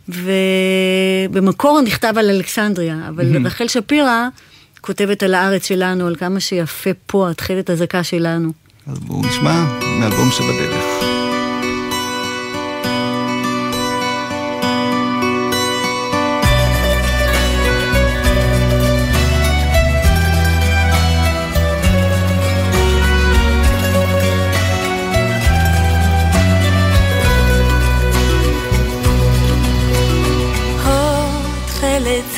ובמקור 0.09 1.81
נכתב 1.81 2.15
על 2.17 2.31
אלכסנדריה, 2.31 2.97
אבל 3.09 3.33
מהמם. 3.33 3.47
רחל 3.47 3.69
שפירא 3.69 4.29
כותבת 4.81 5.23
על 5.23 5.35
הארץ 5.35 5.69
שלנו, 5.69 6.07
על 6.07 6.17
כמה 6.17 6.41
שיפה 6.41 6.91
פה 7.07 7.31
התכלת 7.31 7.71
הזכה 7.71 8.05
שלנו. 8.05 8.53
אז 8.87 8.99
בואו 8.99 9.23
נשמע 9.27 9.65
מאלבום 9.99 10.31
שבדרך. 10.31 11.00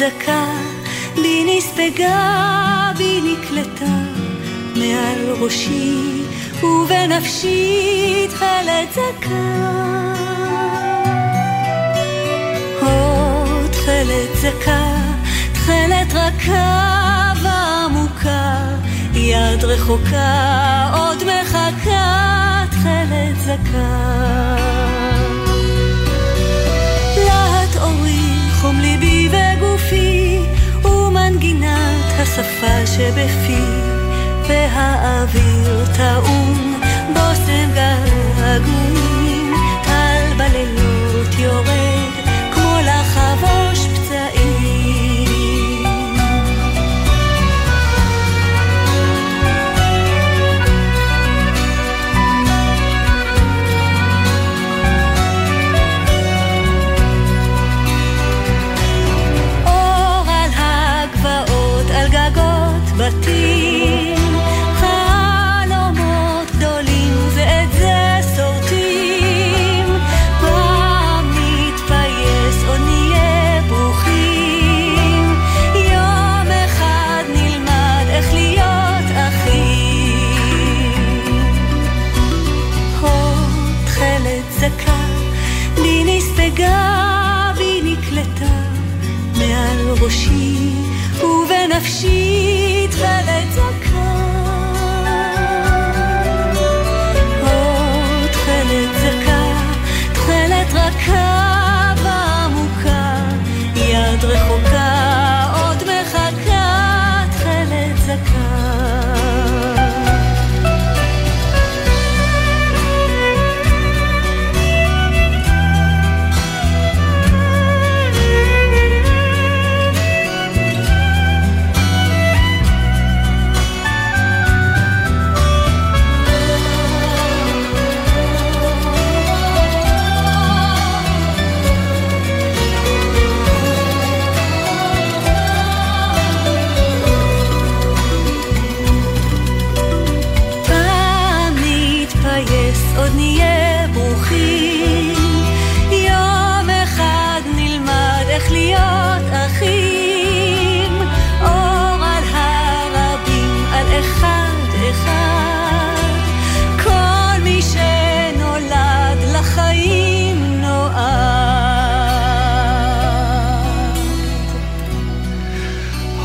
זכה, 0.03 0.45
בי 1.15 1.45
נספגה, 1.45 2.93
בי 2.97 3.21
נקלטה, 3.21 3.95
מעל 4.77 5.31
ראשי 5.41 6.23
ובנפשי 6.63 8.27
תכלת 8.31 8.93
זכה. 8.93 9.73
הוד 12.81 13.71
תכלת 13.71 14.37
זכה, 14.41 14.95
תכלת 15.53 16.15
רכה 16.15 17.33
ועמוקה, 17.43 18.59
יד 19.15 19.65
רחוקה 19.65 20.91
עוד 20.95 21.23
מחכה, 21.25 22.65
תכלת 22.71 23.41
זכה. 23.41 24.23
ומנגינת 31.53 32.21
השפה 32.21 32.87
שבפי, 32.87 33.65
והאוויר 34.49 35.87
טעון 35.97 36.81
בושם 37.15 37.71
געגועים, 37.75 38.82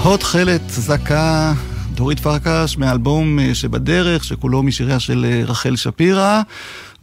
הוד 0.08 0.20
תכלת 0.20 0.62
זכה, 0.70 1.54
דורית 1.92 2.20
פרקש 2.20 2.78
מאלבום 2.78 3.40
אה, 3.40 3.56
שבדרך, 3.56 4.24
שכולו 4.24 4.64
משיריה 4.64 5.00
של 5.00 5.26
אה, 5.30 5.42
רחל 5.46 5.76
שפירא. 5.76 6.42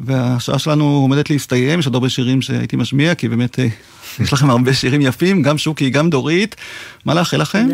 והשעה 0.00 0.58
שלנו 0.58 0.84
עומדת 0.84 1.30
להסתיים, 1.30 1.78
יש 1.78 1.86
עוד 1.86 1.94
הרבה 1.94 2.08
שירים 2.08 2.42
שהייתי 2.42 2.76
משמיע, 2.76 3.14
כי 3.14 3.28
באמת 3.28 3.58
אה, 3.58 3.66
יש 4.20 4.32
לכם 4.32 4.50
הרבה 4.50 4.74
שירים 4.74 5.00
יפים, 5.00 5.42
גם 5.42 5.58
שוקי, 5.58 5.90
גם 5.90 6.10
דורית. 6.10 6.56
מה 7.04 7.14
לאחל 7.14 7.36
לכם? 7.36 7.68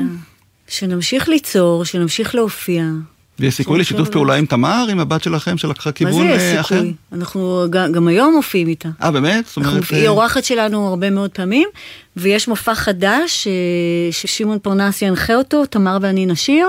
שנמשיך 0.69 1.29
ליצור, 1.29 1.85
שנמשיך 1.85 2.35
להופיע. 2.35 2.85
ויש 3.41 3.55
סיכוי 3.55 3.79
לשיתוף 3.79 4.09
פעולה 4.09 4.35
עם 4.35 4.47
תמר, 4.47 4.87
עם 4.91 5.01
הבת 5.01 5.23
שלכם, 5.23 5.59
שלקחה 5.59 5.93
כיוון 5.93 6.27
מה 6.27 6.33
אה, 6.33 6.39
זה 6.39 6.61
אחר? 6.61 6.75
יש 6.75 6.81
סיכוי? 6.81 6.95
אנחנו 7.13 7.67
גם, 7.71 8.09
היום 8.09 8.35
מופיעים 8.35 8.69
איתה. 8.69 8.89
אה, 9.03 9.11
באמת? 9.11 9.47
זאת 9.47 9.57
אומרת... 9.57 9.83
היא 9.91 10.09
אורחת 10.09 10.45
שלנו 10.45 10.89
הרבה 10.89 11.11
מאוד 11.11 11.31
פעמים, 11.31 11.69
ויש 12.17 12.49
מופע 12.49 12.75
חדש 12.75 13.47
אה, 13.47 13.53
ששמעון 14.13 14.59
פרנס 14.59 15.03
ינחה 15.03 15.35
אותו, 15.35 15.67
תמר 15.67 15.99
ואני 16.01 16.27
נשיר. 16.27 16.67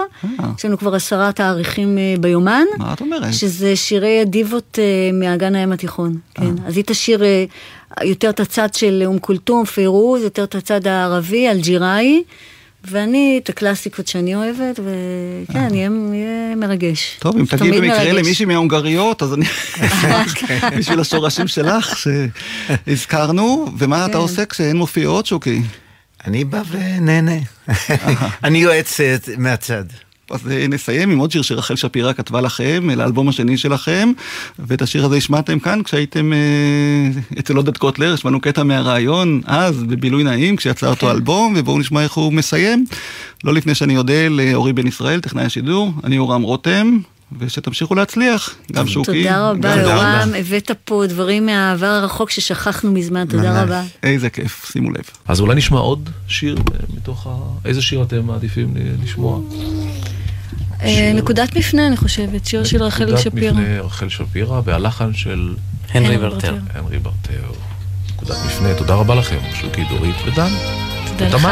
יש 0.58 0.66
לנו 0.66 0.78
כבר 0.78 0.96
עשרה 0.96 1.32
תאריכים 1.32 1.98
אה, 1.98 2.16
ביומן. 2.20 2.64
מה 2.78 2.94
את 2.94 3.02
אומרת? 3.02 3.34
שזה 3.34 3.76
שירי 3.76 4.22
הדיבות 4.22 4.80
אה, 4.82 5.10
מאגן 5.14 5.56
הים 5.56 5.72
התיכון. 5.72 6.18
כן. 6.34 6.54
אז 6.68 6.78
היא 6.78 6.84
תשאיר 6.88 7.24
אה, 7.24 7.46
יותר 8.04 8.30
את 8.30 8.40
הצד 8.40 8.74
של 8.74 9.04
אום 9.06 9.20
כולתום, 9.20 9.66
פיירוז, 9.66 10.24
יותר 10.24 10.44
את 10.44 10.56
הצד 10.56 10.88
הערבי, 10.88 11.50
אלג'יראי. 11.50 12.24
ואני 12.84 13.40
את 13.44 13.50
הקלאסיקות 13.50 14.08
שאני 14.08 14.36
אוהבת, 14.36 14.80
וכן, 14.80 15.74
יהיה 15.74 15.90
מרגש. 16.58 17.18
טוב, 17.20 17.38
אם 17.38 17.46
תגיד 17.46 17.60
תמיד 17.60 17.74
במקרה. 17.74 18.14
למישהי 18.14 18.46
מההונגריות, 18.46 19.24
אז 19.24 19.34
אני... 19.34 19.46
בשביל 20.78 21.00
השורשים 21.00 21.48
שלך 21.48 21.98
שהזכרנו, 21.98 23.68
ומה 23.78 24.06
אתה 24.06 24.18
עושה 24.18 24.46
כשאין 24.46 24.78
מופיעות, 24.78 25.26
שוקי? 25.26 25.62
אני 26.26 26.44
בא 26.44 26.62
ונהנה. 26.70 27.38
אני 28.44 28.58
יועץ 28.58 29.00
אה, 29.00 29.16
מהצד. 29.38 29.84
אז 30.32 30.52
אה, 30.52 30.68
נסיים 30.68 31.12
עם 31.12 31.20
עוד 31.20 31.32
שיר 31.32 31.42
שרחל 31.42 31.76
שפירא 31.76 32.14
כתבה 32.14 32.42
לכם, 32.42 32.90
לאלבום 32.90 33.30
השני 33.30 33.58
שלכם, 33.58 34.12
ואת 34.60 34.82
השיר 34.82 35.06
הזה 35.06 35.16
השמעתם 35.16 35.60
כאן 35.60 35.84
כשהייתם 35.84 36.34
אה, 36.34 36.40
אצל 37.40 37.56
עודד 37.56 37.78
קוטלר, 37.78 38.16
שמענו 38.16 38.42
קטע 38.42 38.64
מהרעיון, 38.64 39.42
אז 39.46 39.84
בבילוי 39.84 40.24
נעים, 40.24 40.56
כשיצא 40.56 40.88
אותו 40.88 41.12
אלבום, 41.12 41.54
ובואו 41.58 41.80
נשמע 41.80 42.04
איך 42.04 42.14
הוא 42.14 42.34
מסיים. 42.34 42.86
לא 43.44 43.54
לפני 43.54 43.76
שאני 43.76 43.98
אודה 43.98 44.28
לאורי 44.30 44.74
בן 44.74 44.88
ישראל, 44.88 45.20
טכנאי 45.20 45.44
השידור, 45.44 45.92
אני 46.04 46.16
יורם 46.16 46.42
רותם, 46.42 46.98
ושתמשיכו 47.40 47.96
להצליח, 47.96 48.56
גם 48.72 48.88
שוקי. 48.88 49.24
תודה 49.24 49.50
רבה, 49.50 49.76
יורם, 49.76 50.30
הבאת 50.40 50.72
פה 50.86 51.04
דברים 51.10 51.46
מהעבר 51.46 51.86
הרחוק 51.86 52.30
ששכחנו 52.30 52.92
מזמן, 52.92 53.26
תודה 53.26 53.64
רבה. 53.64 53.84
איזה 54.04 54.30
כיף, 54.30 54.72
שימו 54.72 54.92
לב. 54.92 55.04
אז 55.28 55.40
אולי 55.40 55.56
נשמע 55.56 55.80
עוד 55.80 56.10
שיר 56.28 56.56
אה, 56.58 56.80
מתוך 56.98 57.28
ה... 57.28 57.30
איזה 57.66 57.82
שיר 57.82 58.04
אתם 58.04 58.26
מעדיפים 58.26 58.74
לשמוע? 59.04 59.40
אה, 60.84 61.12
נקודת 61.16 61.58
מפנה, 61.58 61.88
אני 61.88 61.98
חושבת, 61.98 62.46
שיר 62.46 62.64
של 62.64 62.84
רחל 62.84 63.04
נקודת 63.04 63.20
שפירא. 63.20 63.52
מפנה 63.52 63.82
רחל 63.82 64.10
שפירא, 64.10 64.62
והלחן 64.66 65.14
של... 65.14 65.54
הנרי 65.94 66.18
ברטר. 66.18 66.56
הנרי 66.74 67.00
ברטר. 67.00 67.52
נקודת 68.14 68.38
מפנה, 68.46 68.76
תודה 68.78 68.94
רבה 68.94 69.16
לכם, 69.16 69.38
שוקי, 69.62 69.84
דורית 69.90 70.16
ודן. 70.26 70.50
תודה 71.18 71.38
לך. 71.38 71.48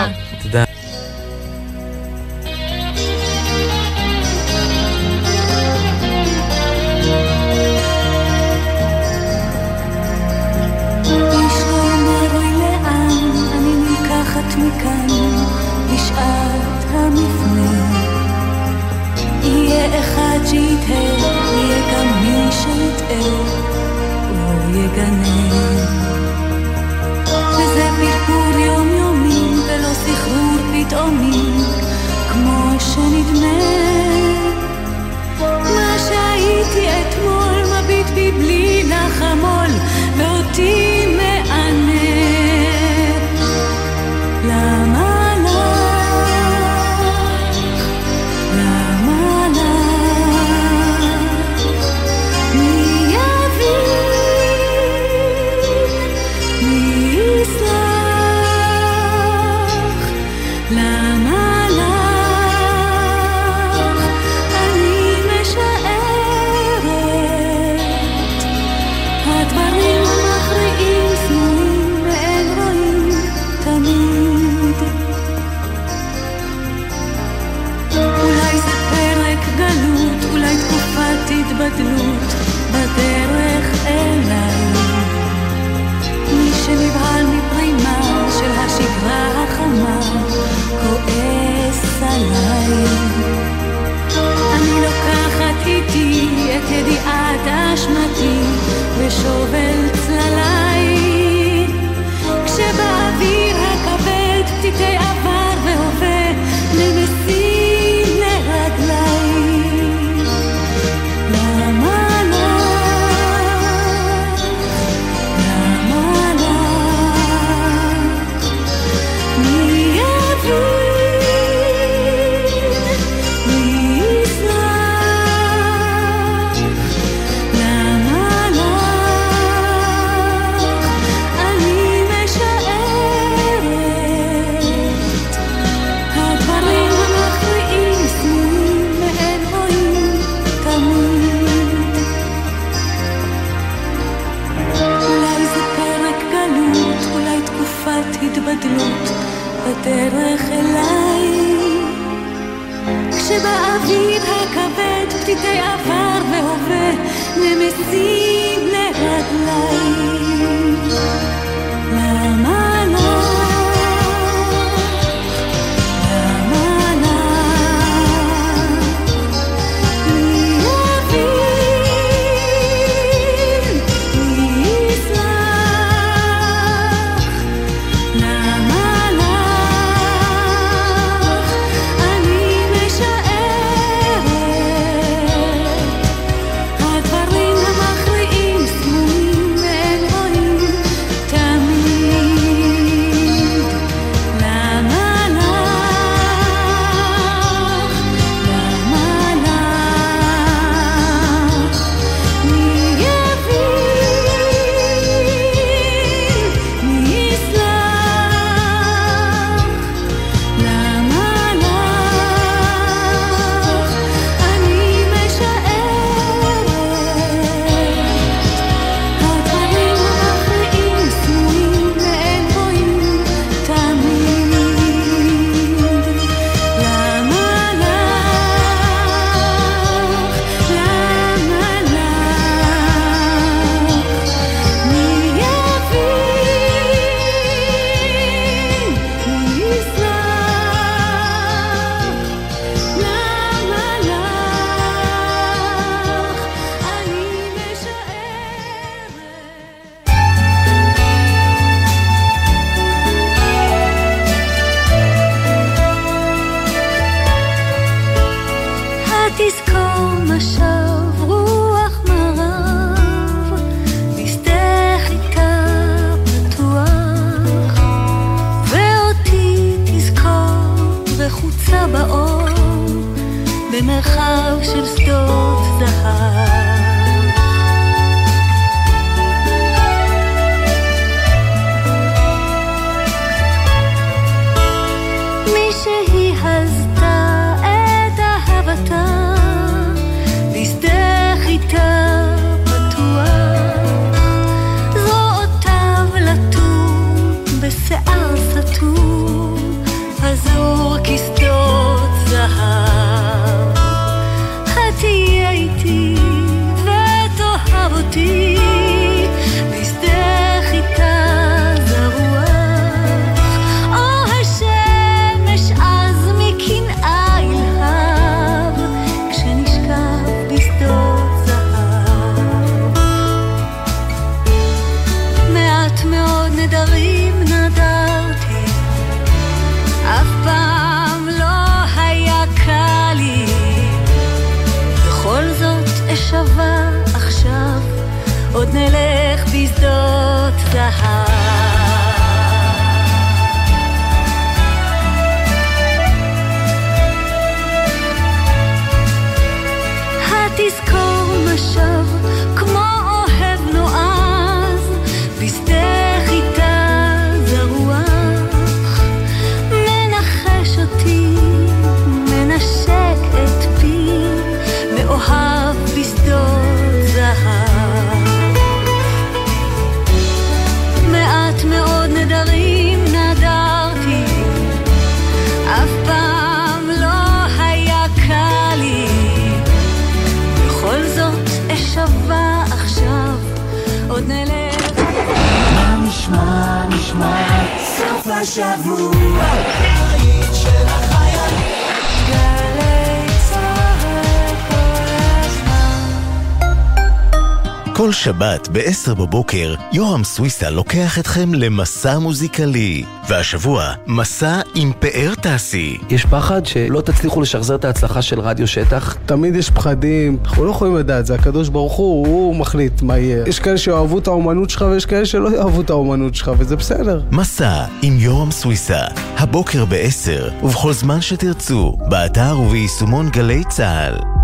ב-10 399.50 399.56
בבוקר, 399.56 399.76
יורם 399.92 400.24
סוויסה 400.24 400.70
לוקח 400.70 401.20
אתכם 401.20 401.54
למסע 401.54 402.20
מוזיקלי. 402.20 403.04
והשבוע, 403.30 403.94
מסע 404.08 404.60
עם 404.76 404.92
פאר 405.00 405.34
טסי. 405.42 405.98
יש 406.10 406.26
פחד 406.26 406.66
שלא 406.66 407.02
תצליחו 407.02 407.42
לשחזר 407.42 407.76
את 407.76 407.86
ההצלחה 407.86 408.22
של 408.22 408.40
רדיו 408.40 408.68
שטח? 408.68 409.18
תמיד 409.26 409.56
יש 409.56 409.70
פחדים, 409.70 410.38
אנחנו 410.46 410.66
לא 410.66 410.72
יכולים 410.72 410.96
לדעת, 410.96 411.26
זה 411.26 411.36
הקדוש 411.36 411.70
ברוך 411.70 411.94
הוא, 411.94 412.28
הוא 412.28 412.56
מחליט 412.56 413.02
מה 413.02 413.18
יהיה. 413.18 413.44
יש 413.48 413.60
כאלה 413.60 413.78
שאוהבו 413.78 414.20
את 414.20 414.28
האומנות 414.28 414.70
שלך 414.70 414.86
ויש 414.92 415.06
כאלה 415.06 415.26
שלא 415.26 415.56
יאהבו 415.56 415.82
את 415.82 415.90
האומנות 415.90 416.36
שלך, 416.36 416.52
וזה 416.58 416.76
בסדר. 416.76 417.22
מסע 417.32 417.86
עם 418.02 418.18
יורם 418.20 418.52
סוויסה, 418.52 419.02
הבוקר 419.38 419.86
ב-10, 419.86 420.64
ובכל 420.64 420.94
זמן 420.94 421.22
שתרצו, 421.22 421.98
באתר 422.10 422.60
וביישומון 422.60 423.30
גלי 423.30 423.64
צה"ל. 423.70 424.39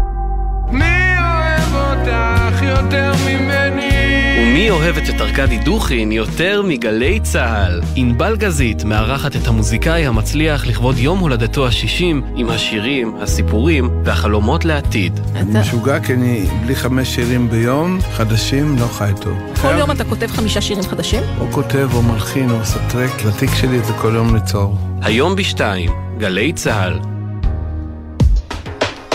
אוהבת 4.70 5.10
את 5.10 5.22
ארכדי 5.22 5.58
דוכין 5.58 6.12
יותר 6.12 6.62
מגלי 6.62 7.20
צה"ל? 7.20 7.82
ענבל 7.96 8.36
גזית 8.36 8.84
מארחת 8.84 9.36
את 9.36 9.48
המוזיקאי 9.48 10.06
המצליח 10.06 10.68
לכבוד 10.68 10.98
יום 10.98 11.20
הולדתו 11.20 11.68
ה-60 11.68 12.04
עם 12.36 12.50
השירים, 12.50 13.16
הסיפורים 13.22 13.90
והחלומות 14.04 14.66
לעתיד. 14.66 15.20
אני 15.36 15.60
משוגע 15.60 16.00
כי 16.00 16.14
אני 16.14 16.46
בלי 16.66 16.76
חמש 16.76 17.16
שירים 17.16 17.50
ביום, 17.50 18.00
חדשים, 18.14 18.76
לא 18.80 18.86
חי 18.86 19.12
טוב. 19.22 19.38
כל 19.62 19.76
יום 19.80 19.92
אתה 19.92 20.04
כותב 20.04 20.28
חמישה 20.28 20.62
שירים 20.62 20.84
חדשים? 20.84 21.24
או 21.40 21.52
כותב 21.52 21.90
או 21.94 22.02
מלחין 22.02 22.50
או 22.50 22.56
עושה 22.56 22.80
טרק, 22.90 23.26
לתיק 23.26 23.50
שלי 23.56 23.80
זה 23.80 23.94
כל 23.94 24.12
יום 24.16 24.36
ליצור. 24.36 24.78
היום 25.02 25.36
בשתיים, 25.36 25.92
גלי 26.18 26.54
צה"ל. 26.54 27.00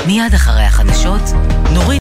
מיד 0.07 0.35
אחרי 0.35 0.63
החדשות, 0.63 1.23
נורית 1.73 1.91